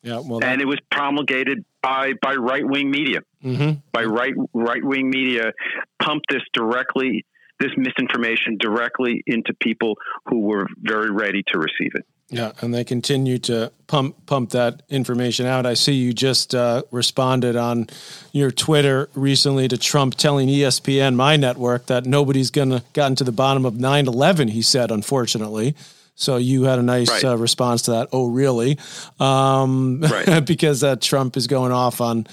Yeah, 0.02 0.20
well, 0.20 0.40
that- 0.40 0.52
and 0.52 0.60
it 0.60 0.66
was 0.66 0.78
promulgated 0.90 1.64
by 1.82 2.12
by 2.22 2.34
right 2.34 2.64
wing 2.66 2.90
media. 2.90 3.20
Mm-hmm. 3.44 3.80
By 3.92 4.04
right 4.04 4.34
right 4.54 4.84
wing 4.84 5.10
media, 5.10 5.52
pumped 6.00 6.26
this 6.30 6.42
directly, 6.52 7.26
this 7.60 7.70
misinformation 7.76 8.56
directly 8.58 9.22
into 9.26 9.52
people 9.60 9.96
who 10.26 10.40
were 10.40 10.66
very 10.80 11.10
ready 11.10 11.42
to 11.52 11.58
receive 11.58 11.92
it. 11.94 12.06
Yeah, 12.30 12.52
and 12.62 12.74
they 12.74 12.84
continue 12.84 13.38
to 13.40 13.70
pump 13.86 14.26
pump 14.26 14.50
that 14.50 14.82
information 14.88 15.46
out. 15.46 15.66
I 15.66 15.74
see 15.74 15.92
you 15.92 16.12
just 16.12 16.54
uh, 16.54 16.82
responded 16.90 17.54
on 17.54 17.88
your 18.32 18.50
Twitter 18.50 19.08
recently 19.14 19.68
to 19.68 19.76
Trump 19.76 20.14
telling 20.14 20.48
ESPN, 20.48 21.16
my 21.16 21.36
network, 21.36 21.86
that 21.86 22.06
nobody's 22.06 22.50
going 22.50 22.70
to 22.70 22.82
gotten 22.92 23.14
to 23.16 23.24
the 23.24 23.32
bottom 23.32 23.66
of 23.66 23.74
9/11. 23.74 24.50
He 24.50 24.62
said, 24.62 24.90
unfortunately. 24.90 25.74
So 26.16 26.36
you 26.36 26.62
had 26.64 26.78
a 26.78 26.82
nice 26.82 27.10
right. 27.10 27.24
uh, 27.24 27.36
response 27.36 27.82
to 27.82 27.92
that. 27.92 28.08
Oh, 28.12 28.28
really? 28.28 28.78
Um, 29.18 30.00
right. 30.00 30.40
because 30.46 30.84
uh, 30.84 30.96
Trump 30.96 31.36
is 31.36 31.48
going 31.48 31.72
off 31.72 32.00
on 32.00 32.26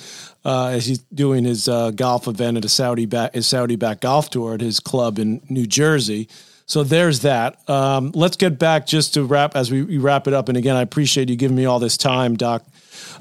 uh, 0.45 0.67
as 0.67 0.85
he's 0.85 0.99
doing 1.13 1.45
his 1.45 1.67
uh, 1.67 1.91
golf 1.91 2.27
event 2.27 2.57
at 2.57 2.65
a 2.65 2.69
Saudi 2.69 3.05
back 3.05 3.33
his 3.33 3.47
Saudi 3.47 3.75
back 3.75 4.01
golf 4.01 4.29
tour 4.29 4.53
at 4.53 4.61
his 4.61 4.79
club 4.79 5.19
in 5.19 5.41
New 5.49 5.65
Jersey. 5.65 6.29
So 6.71 6.85
there's 6.85 7.19
that. 7.19 7.69
Um, 7.69 8.13
let's 8.15 8.37
get 8.37 8.57
back 8.57 8.87
just 8.87 9.15
to 9.15 9.25
wrap 9.25 9.57
as 9.57 9.69
we, 9.69 9.83
we, 9.83 9.97
wrap 9.97 10.25
it 10.25 10.33
up. 10.33 10.47
And 10.47 10.57
again, 10.57 10.77
I 10.77 10.81
appreciate 10.81 11.27
you 11.27 11.35
giving 11.35 11.57
me 11.57 11.65
all 11.65 11.79
this 11.79 11.97
time, 11.97 12.37
Doc. 12.37 12.63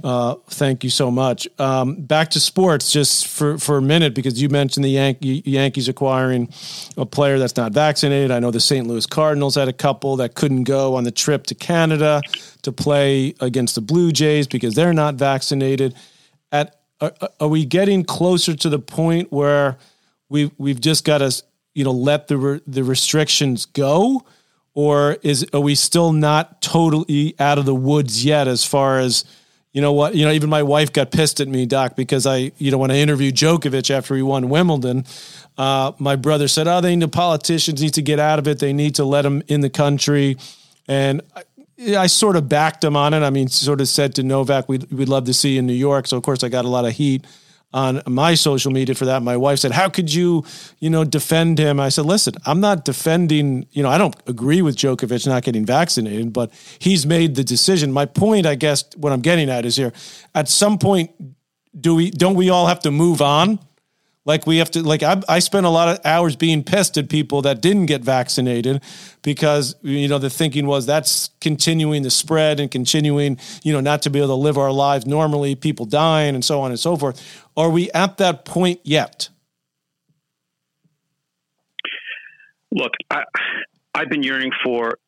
Uh, 0.05 0.37
thank 0.51 0.85
you 0.85 0.91
so 0.91 1.11
much. 1.11 1.49
Um, 1.59 1.97
back 1.97 2.31
to 2.31 2.39
sports 2.39 2.93
just 2.93 3.27
for, 3.27 3.59
for 3.59 3.77
a 3.77 3.83
minute 3.83 4.15
because 4.15 4.41
you 4.41 4.49
mentioned 4.51 4.85
the 4.85 4.91
Yankee, 4.91 5.43
Yankees 5.45 5.89
acquiring 5.89 6.49
a 6.97 7.05
player 7.05 7.41
that's 7.41 7.57
not 7.57 7.73
vaccinated. 7.73 8.31
I 8.31 8.39
know 8.39 8.53
the 8.53 8.61
St. 8.61 8.87
Louis 8.87 9.05
Cardinals 9.05 9.57
had 9.57 9.67
a 9.67 9.73
couple 9.73 10.15
that 10.19 10.37
couldn't 10.37 10.63
go 10.63 10.95
on 10.95 11.03
the 11.03 11.11
trip 11.11 11.47
to 11.47 11.57
Canada 11.57 12.23
to 12.63 12.71
play 12.71 13.35
against 13.41 13.75
the 13.75 13.81
Blue 13.81 14.13
Jays 14.13 14.47
because 14.47 14.77
they're 14.77 14.95
not 14.95 15.17
vaccinated. 15.17 15.97
At 16.53 16.77
are, 17.01 17.15
are 17.41 17.49
we 17.49 17.65
getting 17.65 18.05
closer 18.05 18.55
to 18.55 18.69
the 18.69 18.79
point 18.79 19.33
where 19.33 19.77
we 20.29 20.53
we've 20.57 20.81
just 20.81 21.05
got 21.05 21.19
to 21.19 21.43
you 21.81 21.85
know 21.85 21.93
let 21.93 22.29
the 22.29 22.37
re- 22.37 22.61
the 22.66 22.85
restrictions 22.85 23.64
go 23.64 24.23
or 24.75 25.16
is 25.23 25.47
are 25.55 25.61
we 25.61 25.75
still 25.75 26.12
not 26.12 26.61
totally 26.61 27.35
out 27.38 27.57
of 27.57 27.64
the 27.64 27.75
woods 27.75 28.23
yet 28.23 28.47
as 28.47 28.66
far 28.66 28.99
as 28.99 29.25
you 29.73 29.81
know 29.81 29.90
what 29.90 30.14
you 30.14 30.27
know 30.27 30.31
even 30.31 30.51
my 30.51 30.62
wife 30.62 30.93
got 30.93 31.11
pissed 31.11 31.40
at 31.40 31.49
me 31.49 31.64
doc 31.64 31.97
because 31.97 32.27
i 32.27 32.53
you 32.59 32.71
know 32.71 32.77
when 32.77 32.90
i 32.90 32.97
interviewed 32.97 33.35
Djokovic 33.35 33.90
after 33.90 34.14
he 34.14 34.21
won 34.21 34.51
wimbledon 34.51 35.07
uh, 35.57 35.93
my 35.99 36.16
brother 36.16 36.49
said 36.49 36.69
oh 36.69 36.83
they 36.83 36.95
need 36.95 37.03
the 37.03 37.09
politicians 37.09 37.81
need 37.81 37.95
to 37.95 38.03
get 38.03 38.19
out 38.19 38.38
of 38.38 38.47
it 38.47 38.59
they 38.59 38.75
need 38.75 38.97
to 38.97 39.05
let 39.07 39.23
them 39.23 39.43
in 39.49 39.62
the 39.62 39.71
country 39.71 40.37
and 40.87 41.23
I, 41.35 41.45
I 41.97 42.07
sort 42.09 42.37
of 42.37 42.47
backed 42.47 42.85
him 42.85 42.95
on 42.95 43.14
it. 43.14 43.23
I 43.23 43.31
mean, 43.31 43.49
sort 43.49 43.81
of 43.81 43.88
said 43.88 44.14
to 44.16 44.23
Novak, 44.23 44.69
we'd, 44.69 44.93
we'd 44.93 45.09
love 45.09 45.25
to 45.25 45.33
see 45.33 45.55
you 45.55 45.61
in 45.61 45.66
New 45.66 45.73
York. 45.73 46.07
So, 46.07 46.19
of 46.19 46.23
course, 46.23 46.45
I 46.45 46.51
got 46.51 46.66
a 46.66 46.69
lot 46.69 46.85
of 46.85 46.93
heat 46.93 47.25
on 47.73 48.03
my 48.07 48.35
social 48.35 48.73
media 48.73 48.95
for 48.95 49.05
that. 49.05 49.23
My 49.23 49.37
wife 49.37 49.59
said, 49.61 49.73
"How 49.73 49.89
could 49.89 50.13
you, 50.13 50.45
you 50.79 50.91
know, 50.91 51.05
defend 51.05 51.59
him?" 51.59 51.79
I 51.79 51.89
said, 51.89 52.05
"Listen, 52.07 52.35
I'm 52.47 52.61
not 52.61 52.85
defending. 52.85 53.67
You 53.71 53.83
know, 53.83 53.89
I 53.89 53.99
don't 53.99 54.17
agree 54.27 54.63
with 54.63 54.77
Djokovic 54.77 55.27
not 55.27 55.43
getting 55.43 55.65
vaccinated, 55.65 56.33
but 56.33 56.51
he's 56.79 57.07
made 57.07 57.35
the 57.35 57.45
decision. 57.45 57.93
My 57.93 58.07
point, 58.07 58.47
I 58.47 58.55
guess, 58.55 58.85
what 58.97 59.13
I'm 59.13 59.21
getting 59.21 59.49
at 59.51 59.65
is 59.65 59.77
here: 59.77 59.93
at 60.35 60.49
some 60.49 60.79
point, 60.79 61.11
do 61.79 61.95
we 61.95 62.11
don't 62.11 62.35
we 62.35 62.51
all 62.51 62.67
have 62.67 62.81
to 62.81 62.91
move 62.91 63.23
on? 63.23 63.59
Like 64.27 64.47
we 64.47 64.59
have 64.59 64.71
to, 64.73 64.83
like 64.83 65.03
I, 65.03 65.21
I 65.29 65.39
spent 65.39 65.65
a 65.65 65.71
lot 65.71 65.89
of 65.89 66.05
hours 66.05 66.37
being 66.37 66.63
pissed 66.63 66.99
at 66.99 67.09
people 67.09 67.41
that 67.43 67.63
didn't 67.63 67.87
get 67.87 68.03
vaccinated 68.03 68.83
because, 69.23 69.77
you 69.83 70.09
know, 70.09 70.19
the 70.19 70.29
thinking 70.29 70.67
was 70.67 70.85
that's 70.85 71.31
continuing 71.41 72.03
the 72.03 72.11
spread 72.11 72.61
and 72.61 72.71
continuing, 72.71 73.39
you 73.63 73.73
know, 73.73 73.81
not 73.81 74.03
to 74.03 74.11
be 74.11 74.19
able 74.19 74.29
to 74.29 74.35
live 74.35 74.59
our 74.59 74.73
lives 74.73 75.07
normally, 75.07 75.55
people 75.55 75.87
dying 75.87 76.35
and 76.35 76.45
so 76.45 76.61
on 76.61 76.71
and 76.71 76.79
so 76.79 76.97
forth. 76.97 77.47
Are 77.57 77.71
we 77.71 77.91
at 77.93 78.19
that 78.19 78.45
point 78.45 78.81
yet? 78.85 79.31
Look, 82.71 82.93
I, 83.11 83.25
I've 83.95 84.11
been 84.11 84.23
yearning 84.23 84.53
for 84.63 84.99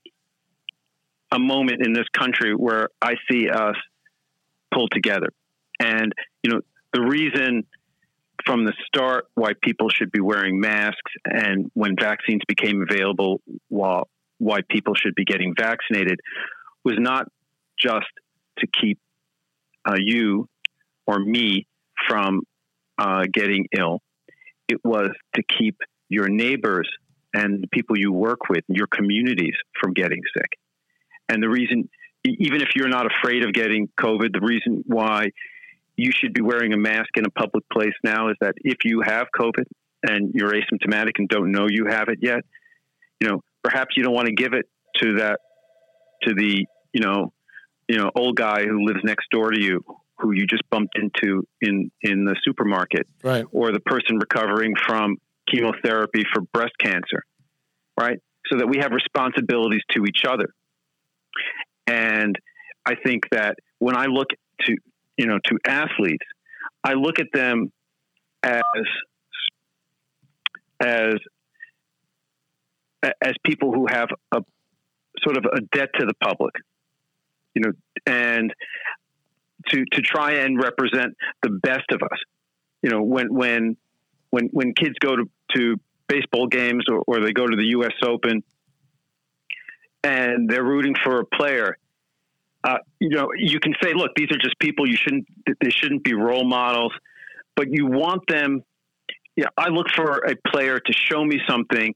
a 1.31 1.39
moment 1.39 1.85
in 1.85 1.93
this 1.93 2.07
country 2.17 2.55
where 2.55 2.89
I 3.01 3.15
see 3.31 3.49
us 3.49 3.77
pull 4.73 4.89
together. 4.89 5.29
And, 5.79 6.13
you 6.43 6.51
know, 6.51 6.61
the 6.93 7.03
reason 7.03 7.65
from 8.45 8.65
the 8.65 8.73
start 8.87 9.27
why 9.35 9.53
people 9.63 9.89
should 9.89 10.11
be 10.11 10.21
wearing 10.21 10.61
masks 10.61 11.13
and 11.25 11.71
when 11.75 11.97
vaccines 12.01 12.41
became 12.47 12.83
available 12.83 13.41
why, 13.69 14.61
people 14.69 14.95
should 14.95 15.15
be 15.15 15.25
getting 15.25 15.55
vaccinated 15.57 16.19
was 16.85 16.97
not 16.99 17.29
just 17.79 18.07
to 18.59 18.67
keep 18.67 18.99
uh, 19.85 19.97
you 19.99 20.49
or 21.07 21.19
me 21.19 21.67
from 22.09 22.43
uh, 22.99 23.23
getting 23.33 23.67
ill. 23.77 24.01
It 24.69 24.79
was 24.85 25.11
to 25.35 25.43
keep 25.43 25.77
your 26.09 26.29
neighbors 26.29 26.89
and 27.35 27.63
the 27.63 27.69
people 27.69 27.99
you 27.99 28.13
work 28.13 28.49
with, 28.49 28.65
your 28.69 28.87
communities 28.87 29.55
from 29.81 29.93
getting 29.93 30.21
sick. 30.37 30.51
And 31.29 31.43
the 31.43 31.49
reason, 31.49 31.89
even 32.25 32.61
if 32.61 32.71
you're 32.75 32.89
not 32.89 33.07
afraid 33.07 33.45
of 33.45 33.53
getting 33.53 33.89
COVID, 33.99 34.33
the 34.33 34.41
reason 34.41 34.85
why 34.87 35.31
you 35.97 36.11
should 36.13 36.33
be 36.33 36.41
wearing 36.41 36.73
a 36.73 36.77
mask 36.77 37.17
in 37.17 37.25
a 37.25 37.31
public 37.31 37.65
place 37.71 37.95
now 38.03 38.29
is 38.29 38.37
that 38.41 38.55
if 38.59 38.79
you 38.85 39.03
have 39.03 39.27
COVID 39.39 39.65
and 40.03 40.33
you're 40.35 40.53
asymptomatic 40.53 41.13
and 41.19 41.29
don't 41.29 41.53
know 41.53 41.67
you 41.69 41.87
have 41.87 42.09
it 42.09 42.19
yet, 42.23 42.41
you 43.21 43.29
know, 43.29 43.43
perhaps 43.63 43.97
you 43.97 44.03
don't 44.03 44.15
want 44.15 44.27
to 44.27 44.35
give 44.35 44.53
it 44.53 44.67
to 44.97 45.17
that, 45.17 45.39
to 46.23 46.35
the, 46.35 46.67
you 46.93 47.01
know, 47.01 47.33
you 47.89 47.99
know, 47.99 48.11
old 48.15 48.37
guy 48.37 48.65
who 48.65 48.87
lives 48.87 49.01
next 49.05 49.29
door 49.31 49.51
to 49.51 49.61
you 49.61 49.85
who 50.19 50.33
you 50.33 50.47
just 50.47 50.63
bumped 50.71 50.97
into 50.97 51.47
in, 51.61 51.91
in 52.01 52.25
the 52.25 52.37
supermarket 52.45 53.07
right. 53.25 53.45
or 53.51 53.73
the 53.73 53.81
person 53.81 54.17
recovering 54.17 54.75
from 54.87 55.17
chemotherapy 55.53 56.23
for 56.33 56.43
breast 56.53 56.73
cancer, 56.79 57.25
right? 57.99 58.19
So 58.51 58.59
that 58.59 58.69
we 58.69 58.79
have 58.79 58.93
responsibilities 58.93 59.83
to 59.91 60.05
each 60.05 60.25
other. 60.27 60.55
And 61.87 62.37
I 62.87 62.95
think 62.95 63.29
that 63.31 63.57
when 63.79 63.97
I 63.97 64.07
look 64.07 64.29
to, 64.63 64.77
you 65.17 65.27
know, 65.27 65.39
to 65.45 65.59
athletes, 65.67 66.25
I 66.85 66.95
look 66.95 67.19
at 67.19 67.27
them 67.33 67.73
as 68.43 68.63
as 70.81 71.15
as 73.21 73.35
people 73.45 73.73
who 73.73 73.87
have 73.89 74.09
a 74.33 74.43
sort 75.23 75.37
of 75.37 75.45
a 75.53 75.61
debt 75.61 75.91
to 75.99 76.07
the 76.07 76.15
public, 76.23 76.55
you 77.55 77.63
know, 77.63 77.73
and 78.07 78.53
to 79.69 79.85
to 79.93 80.03
try 80.03 80.33
and 80.33 80.61
represent 80.61 81.15
the 81.43 81.51
best 81.51 81.91
of 81.93 82.03
us. 82.03 82.19
You 82.83 82.91
know, 82.91 83.03
when 83.03 83.33
when 83.33 83.77
when 84.31 84.49
when 84.53 84.75
kids 84.75 84.95
go 85.01 85.17
to 85.17 85.31
to 85.55 85.77
baseball 86.09 86.47
games 86.47 86.85
or, 86.91 87.03
or 87.07 87.21
they 87.21 87.33
go 87.33 87.47
to 87.47 87.57
the 87.57 87.69
U.S. 87.69 87.93
Open 88.05 88.43
and 90.05 90.49
they're 90.49 90.65
rooting 90.65 90.95
for 91.03 91.21
a 91.21 91.25
player 91.25 91.77
uh, 92.65 92.79
you 93.01 93.11
know, 93.11 93.29
you 93.37 93.59
can 93.61 93.75
say, 93.83 93.93
look, 93.95 94.13
these 94.17 94.29
are 94.31 94.39
just 94.39 94.59
people. 94.61 94.89
You 94.89 94.97
shouldn't, 94.97 95.27
they 95.61 95.71
shouldn't 95.71 96.05
be 96.05 96.15
role 96.15 96.45
models, 96.45 96.93
but 97.57 97.67
you 97.71 97.87
want 97.87 98.23
them. 98.29 98.63
Yeah, 99.37 99.47
I 99.57 99.69
look 99.69 99.87
for 99.95 100.25
a 100.25 100.35
player 100.51 100.79
to 100.79 100.93
show 100.93 101.25
me 101.25 101.41
something 101.49 101.95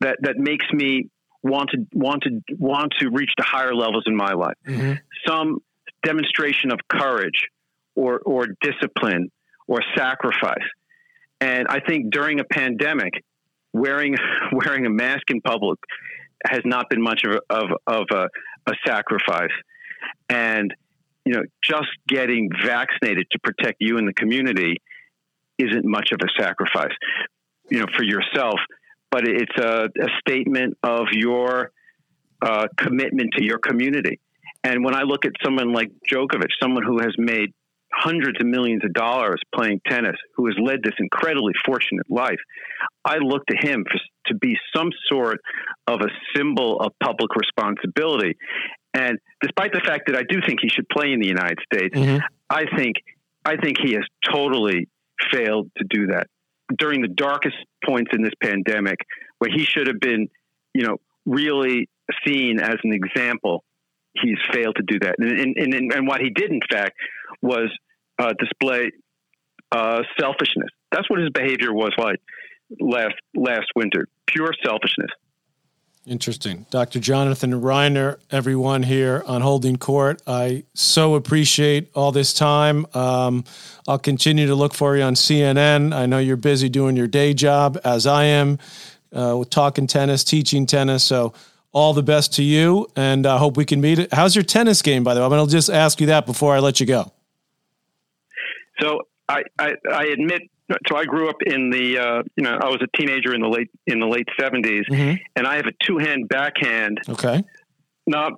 that 0.00 0.18
that 0.22 0.36
makes 0.36 0.66
me 0.72 1.08
want 1.42 1.70
to 1.70 1.86
want 1.92 2.24
to 2.24 2.40
want 2.58 2.92
to 2.98 3.10
reach 3.10 3.30
the 3.36 3.44
higher 3.44 3.74
levels 3.74 4.04
in 4.06 4.16
my 4.16 4.32
life. 4.32 4.56
Mm-hmm. 4.66 4.94
Some 5.26 5.58
demonstration 6.02 6.72
of 6.72 6.80
courage 6.88 7.46
or 7.94 8.18
or 8.18 8.48
discipline 8.60 9.30
or 9.68 9.80
sacrifice. 9.96 10.66
And 11.40 11.68
I 11.68 11.80
think 11.80 12.12
during 12.12 12.40
a 12.40 12.44
pandemic, 12.44 13.12
wearing 13.72 14.16
wearing 14.52 14.84
a 14.84 14.90
mask 14.90 15.22
in 15.28 15.40
public 15.40 15.78
has 16.46 16.60
not 16.64 16.90
been 16.90 17.00
much 17.00 17.22
of 17.24 17.36
a, 17.36 17.54
of, 17.54 17.70
of 17.86 18.04
a, 18.12 18.28
a 18.70 18.74
sacrifice 18.86 19.52
and 20.28 20.74
you 21.24 21.32
know 21.32 21.42
just 21.62 21.88
getting 22.08 22.50
vaccinated 22.64 23.26
to 23.30 23.38
protect 23.38 23.76
you 23.80 23.98
and 23.98 24.08
the 24.08 24.14
community 24.14 24.76
isn't 25.58 25.84
much 25.84 26.10
of 26.12 26.18
a 26.22 26.42
sacrifice 26.42 26.94
you 27.70 27.78
know 27.78 27.86
for 27.96 28.04
yourself 28.04 28.58
but 29.14 29.28
it's 29.28 29.56
a, 29.58 29.84
a 29.84 30.08
statement 30.26 30.76
of 30.82 31.06
your 31.12 31.70
uh, 32.42 32.66
commitment 32.76 33.30
to 33.38 33.44
your 33.44 33.58
community. 33.58 34.18
And 34.64 34.84
when 34.84 34.96
I 34.96 35.02
look 35.02 35.24
at 35.24 35.32
someone 35.42 35.72
like 35.72 35.92
Djokovic, 36.10 36.48
someone 36.60 36.82
who 36.82 36.98
has 36.98 37.14
made 37.16 37.52
hundreds 37.92 38.40
of 38.40 38.46
millions 38.46 38.82
of 38.84 38.92
dollars 38.92 39.40
playing 39.54 39.80
tennis, 39.86 40.16
who 40.36 40.46
has 40.46 40.56
led 40.60 40.82
this 40.82 40.94
incredibly 40.98 41.52
fortunate 41.64 42.10
life, 42.10 42.40
I 43.04 43.18
look 43.18 43.46
to 43.46 43.56
him 43.56 43.84
for, 43.88 44.00
to 44.32 44.34
be 44.34 44.56
some 44.74 44.90
sort 45.08 45.38
of 45.86 46.00
a 46.00 46.08
symbol 46.36 46.80
of 46.80 46.92
public 47.00 47.30
responsibility. 47.36 48.36
And 48.94 49.18
despite 49.42 49.72
the 49.72 49.80
fact 49.80 50.04
that 50.06 50.16
I 50.16 50.22
do 50.22 50.40
think 50.46 50.60
he 50.62 50.68
should 50.68 50.88
play 50.88 51.12
in 51.12 51.20
the 51.20 51.26
United 51.26 51.58
States, 51.72 51.94
mm-hmm. 51.94 52.18
I 52.48 52.64
think 52.76 52.96
I 53.44 53.56
think 53.56 53.76
he 53.82 53.92
has 53.94 54.04
totally 54.32 54.88
failed 55.32 55.70
to 55.76 55.84
do 55.88 56.06
that 56.08 56.28
during 56.78 57.02
the 57.02 57.08
darkest 57.08 57.56
points 57.84 58.12
in 58.14 58.22
this 58.22 58.32
pandemic, 58.40 58.98
where 59.38 59.50
he 59.50 59.64
should 59.64 59.86
have 59.88 60.00
been, 60.00 60.28
you 60.72 60.86
know, 60.86 60.96
really 61.26 61.88
seen 62.26 62.60
as 62.60 62.76
an 62.84 62.92
example. 62.92 63.64
He's 64.14 64.38
failed 64.52 64.76
to 64.76 64.84
do 64.86 65.00
that, 65.00 65.16
and 65.18 65.56
and, 65.58 65.74
and, 65.74 65.92
and 65.92 66.06
what 66.06 66.20
he 66.20 66.30
did, 66.30 66.50
in 66.50 66.60
fact, 66.70 66.96
was 67.42 67.68
uh, 68.18 68.32
display 68.38 68.92
uh, 69.72 70.02
selfishness. 70.18 70.70
That's 70.92 71.10
what 71.10 71.18
his 71.18 71.30
behavior 71.30 71.72
was 71.72 71.92
like 71.98 72.20
last 72.80 73.16
last 73.34 73.66
winter. 73.74 74.06
Pure 74.26 74.52
selfishness. 74.64 75.10
Interesting. 76.06 76.66
Dr. 76.68 77.00
Jonathan 77.00 77.62
Reiner, 77.62 78.18
everyone 78.30 78.82
here 78.82 79.22
on 79.26 79.40
Holding 79.40 79.76
Court. 79.76 80.20
I 80.26 80.64
so 80.74 81.14
appreciate 81.14 81.90
all 81.94 82.12
this 82.12 82.34
time. 82.34 82.84
Um, 82.92 83.44
I'll 83.88 83.98
continue 83.98 84.46
to 84.46 84.54
look 84.54 84.74
for 84.74 84.98
you 84.98 85.02
on 85.02 85.14
CNN. 85.14 85.94
I 85.94 86.04
know 86.04 86.18
you're 86.18 86.36
busy 86.36 86.68
doing 86.68 86.94
your 86.94 87.06
day 87.06 87.32
job, 87.32 87.78
as 87.84 88.06
I 88.06 88.24
am, 88.24 88.58
uh, 89.14 89.44
talking 89.48 89.86
tennis, 89.86 90.24
teaching 90.24 90.66
tennis. 90.66 91.02
So, 91.04 91.32
all 91.72 91.92
the 91.94 92.04
best 92.04 92.34
to 92.34 92.42
you, 92.42 92.86
and 92.94 93.26
I 93.26 93.38
hope 93.38 93.56
we 93.56 93.64
can 93.64 93.80
meet. 93.80 93.98
It. 93.98 94.12
How's 94.12 94.36
your 94.36 94.44
tennis 94.44 94.80
game, 94.82 95.04
by 95.04 95.14
the 95.14 95.20
way? 95.20 95.24
I'm 95.24 95.30
going 95.30 95.44
to 95.44 95.50
just 95.50 95.70
ask 95.70 96.00
you 96.00 96.06
that 96.08 96.24
before 96.26 96.54
I 96.54 96.60
let 96.60 96.78
you 96.80 96.86
go. 96.86 97.12
So, 98.80 99.00
I, 99.28 99.42
I, 99.58 99.72
I 99.90 100.04
admit 100.04 100.42
so 100.86 100.96
I 100.96 101.04
grew 101.04 101.28
up 101.28 101.36
in 101.44 101.70
the 101.70 101.98
uh, 101.98 102.22
you 102.36 102.44
know 102.44 102.58
I 102.60 102.68
was 102.68 102.80
a 102.82 102.96
teenager 102.96 103.34
in 103.34 103.40
the 103.40 103.48
late 103.48 103.70
in 103.86 104.00
the 104.00 104.06
late 104.06 104.28
70s 104.38 104.84
mm-hmm. 104.90 105.16
and 105.36 105.46
I 105.46 105.56
have 105.56 105.66
a 105.66 105.72
two 105.84 105.98
hand 105.98 106.28
backhand. 106.28 107.00
Okay. 107.08 107.42
Not 108.06 108.32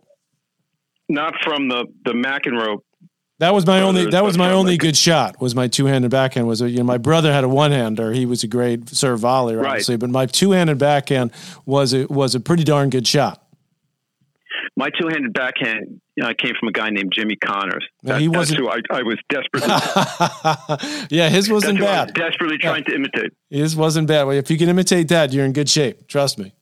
not 1.08 1.34
from 1.42 1.68
the 1.68 1.86
the 2.04 2.12
McEnroe. 2.12 2.78
That 3.38 3.52
was 3.52 3.66
my 3.66 3.82
only 3.82 4.06
that 4.06 4.24
was 4.24 4.38
my 4.38 4.50
only 4.52 4.78
good 4.78 4.96
shot. 4.96 5.40
Was 5.40 5.54
my 5.54 5.68
two 5.68 5.86
handed 5.86 6.10
backhand 6.10 6.46
was 6.46 6.62
you 6.62 6.78
know 6.78 6.84
my 6.84 6.98
brother 6.98 7.32
had 7.32 7.44
a 7.44 7.48
one 7.48 7.70
hander. 7.70 8.12
He 8.12 8.26
was 8.26 8.42
a 8.42 8.48
great 8.48 8.88
serve 8.88 9.20
volley 9.20 9.56
obviously, 9.56 9.94
right. 9.94 10.00
but 10.00 10.10
my 10.10 10.26
two 10.26 10.52
handed 10.52 10.78
backhand 10.78 11.32
was 11.66 11.92
a, 11.92 12.06
was 12.06 12.34
a 12.34 12.40
pretty 12.40 12.64
darn 12.64 12.90
good 12.90 13.06
shot. 13.06 13.45
My 14.76 14.90
two 14.90 15.08
handed 15.08 15.32
backhand 15.32 16.00
I 16.22 16.34
came 16.34 16.54
from 16.58 16.68
a 16.68 16.72
guy 16.72 16.88
named 16.90 17.12
Jimmy 17.14 17.36
Connors. 17.36 17.86
That, 18.02 18.20
he 18.20 18.28
wasn't. 18.28 18.60
who 18.60 18.68
I, 18.70 18.80
I 18.90 19.02
was 19.02 19.18
desperately. 19.28 19.68
yeah, 21.16 21.28
his 21.28 21.50
wasn't 21.50 21.78
bad. 21.78 22.14
desperately 22.14 22.56
trying 22.58 22.84
yeah. 22.84 22.90
to 22.90 22.94
imitate. 22.94 23.32
His 23.50 23.76
wasn't 23.76 24.08
bad. 24.08 24.24
Well, 24.24 24.36
if 24.36 24.50
you 24.50 24.56
can 24.56 24.68
imitate 24.68 25.08
that, 25.08 25.32
you're 25.32 25.44
in 25.44 25.52
good 25.52 25.68
shape. 25.68 26.08
Trust 26.08 26.38
me. 26.38 26.54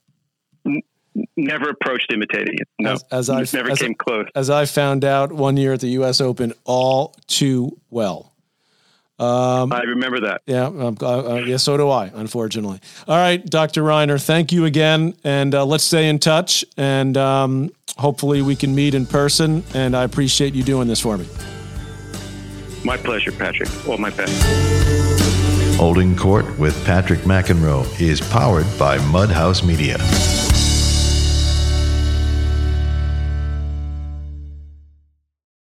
never 1.37 1.70
approached 1.70 2.12
imitating 2.12 2.54
it. 2.54 2.68
No, 2.80 2.92
as, 2.92 3.04
as 3.12 3.30
I 3.30 3.44
never 3.57 3.70
as, 3.70 3.78
came 3.78 3.94
close. 3.94 4.26
As 4.35 4.50
I 4.50 4.66
found 4.66 5.04
out 5.04 5.33
one 5.33 5.57
year 5.57 5.74
at 5.74 5.80
the 5.80 5.90
U.S. 5.90 6.20
Open, 6.20 6.52
all 6.64 7.14
too 7.28 7.78
well. 7.90 8.34
Um, 9.18 9.72
I 9.72 9.83
remember 9.83 10.20
that. 10.20 10.42
Yeah, 10.46 10.66
um, 10.66 10.96
uh, 11.00 11.35
uh, 11.35 11.35
yeah. 11.46 11.57
So 11.57 11.77
do 11.77 11.88
I. 11.88 12.11
Unfortunately. 12.14 12.81
All 13.07 13.16
right, 13.16 13.44
Dr. 13.44 13.83
Reiner. 13.83 14.22
Thank 14.22 14.50
you 14.50 14.64
again, 14.64 15.14
and 15.22 15.55
uh, 15.55 15.64
let's 15.64 15.85
stay 15.85 16.09
in 16.09 16.18
touch. 16.18 16.64
And 16.77 17.16
um, 17.16 17.70
hopefully, 17.96 18.42
we 18.42 18.57
can 18.57 18.74
meet 18.74 18.94
in 18.94 19.07
person. 19.07 19.62
And 19.72 19.96
I 19.96 20.03
appreciate 20.03 20.55
you 20.55 20.62
doing 20.64 20.88
this 20.88 21.00
for 21.00 21.16
me. 21.16 21.27
My 22.85 22.96
pleasure, 22.96 23.33
Patrick. 23.33 23.68
All 23.88 23.98
my 23.98 24.11
best. 24.11 24.35
Holding 25.79 26.16
Court 26.16 26.59
with 26.59 26.85
Patrick 26.85 27.20
McEnroe 27.20 28.00
is 28.00 28.20
powered 28.20 28.66
by 28.79 28.98
Mudhouse 28.98 29.64
Media. 29.64 29.96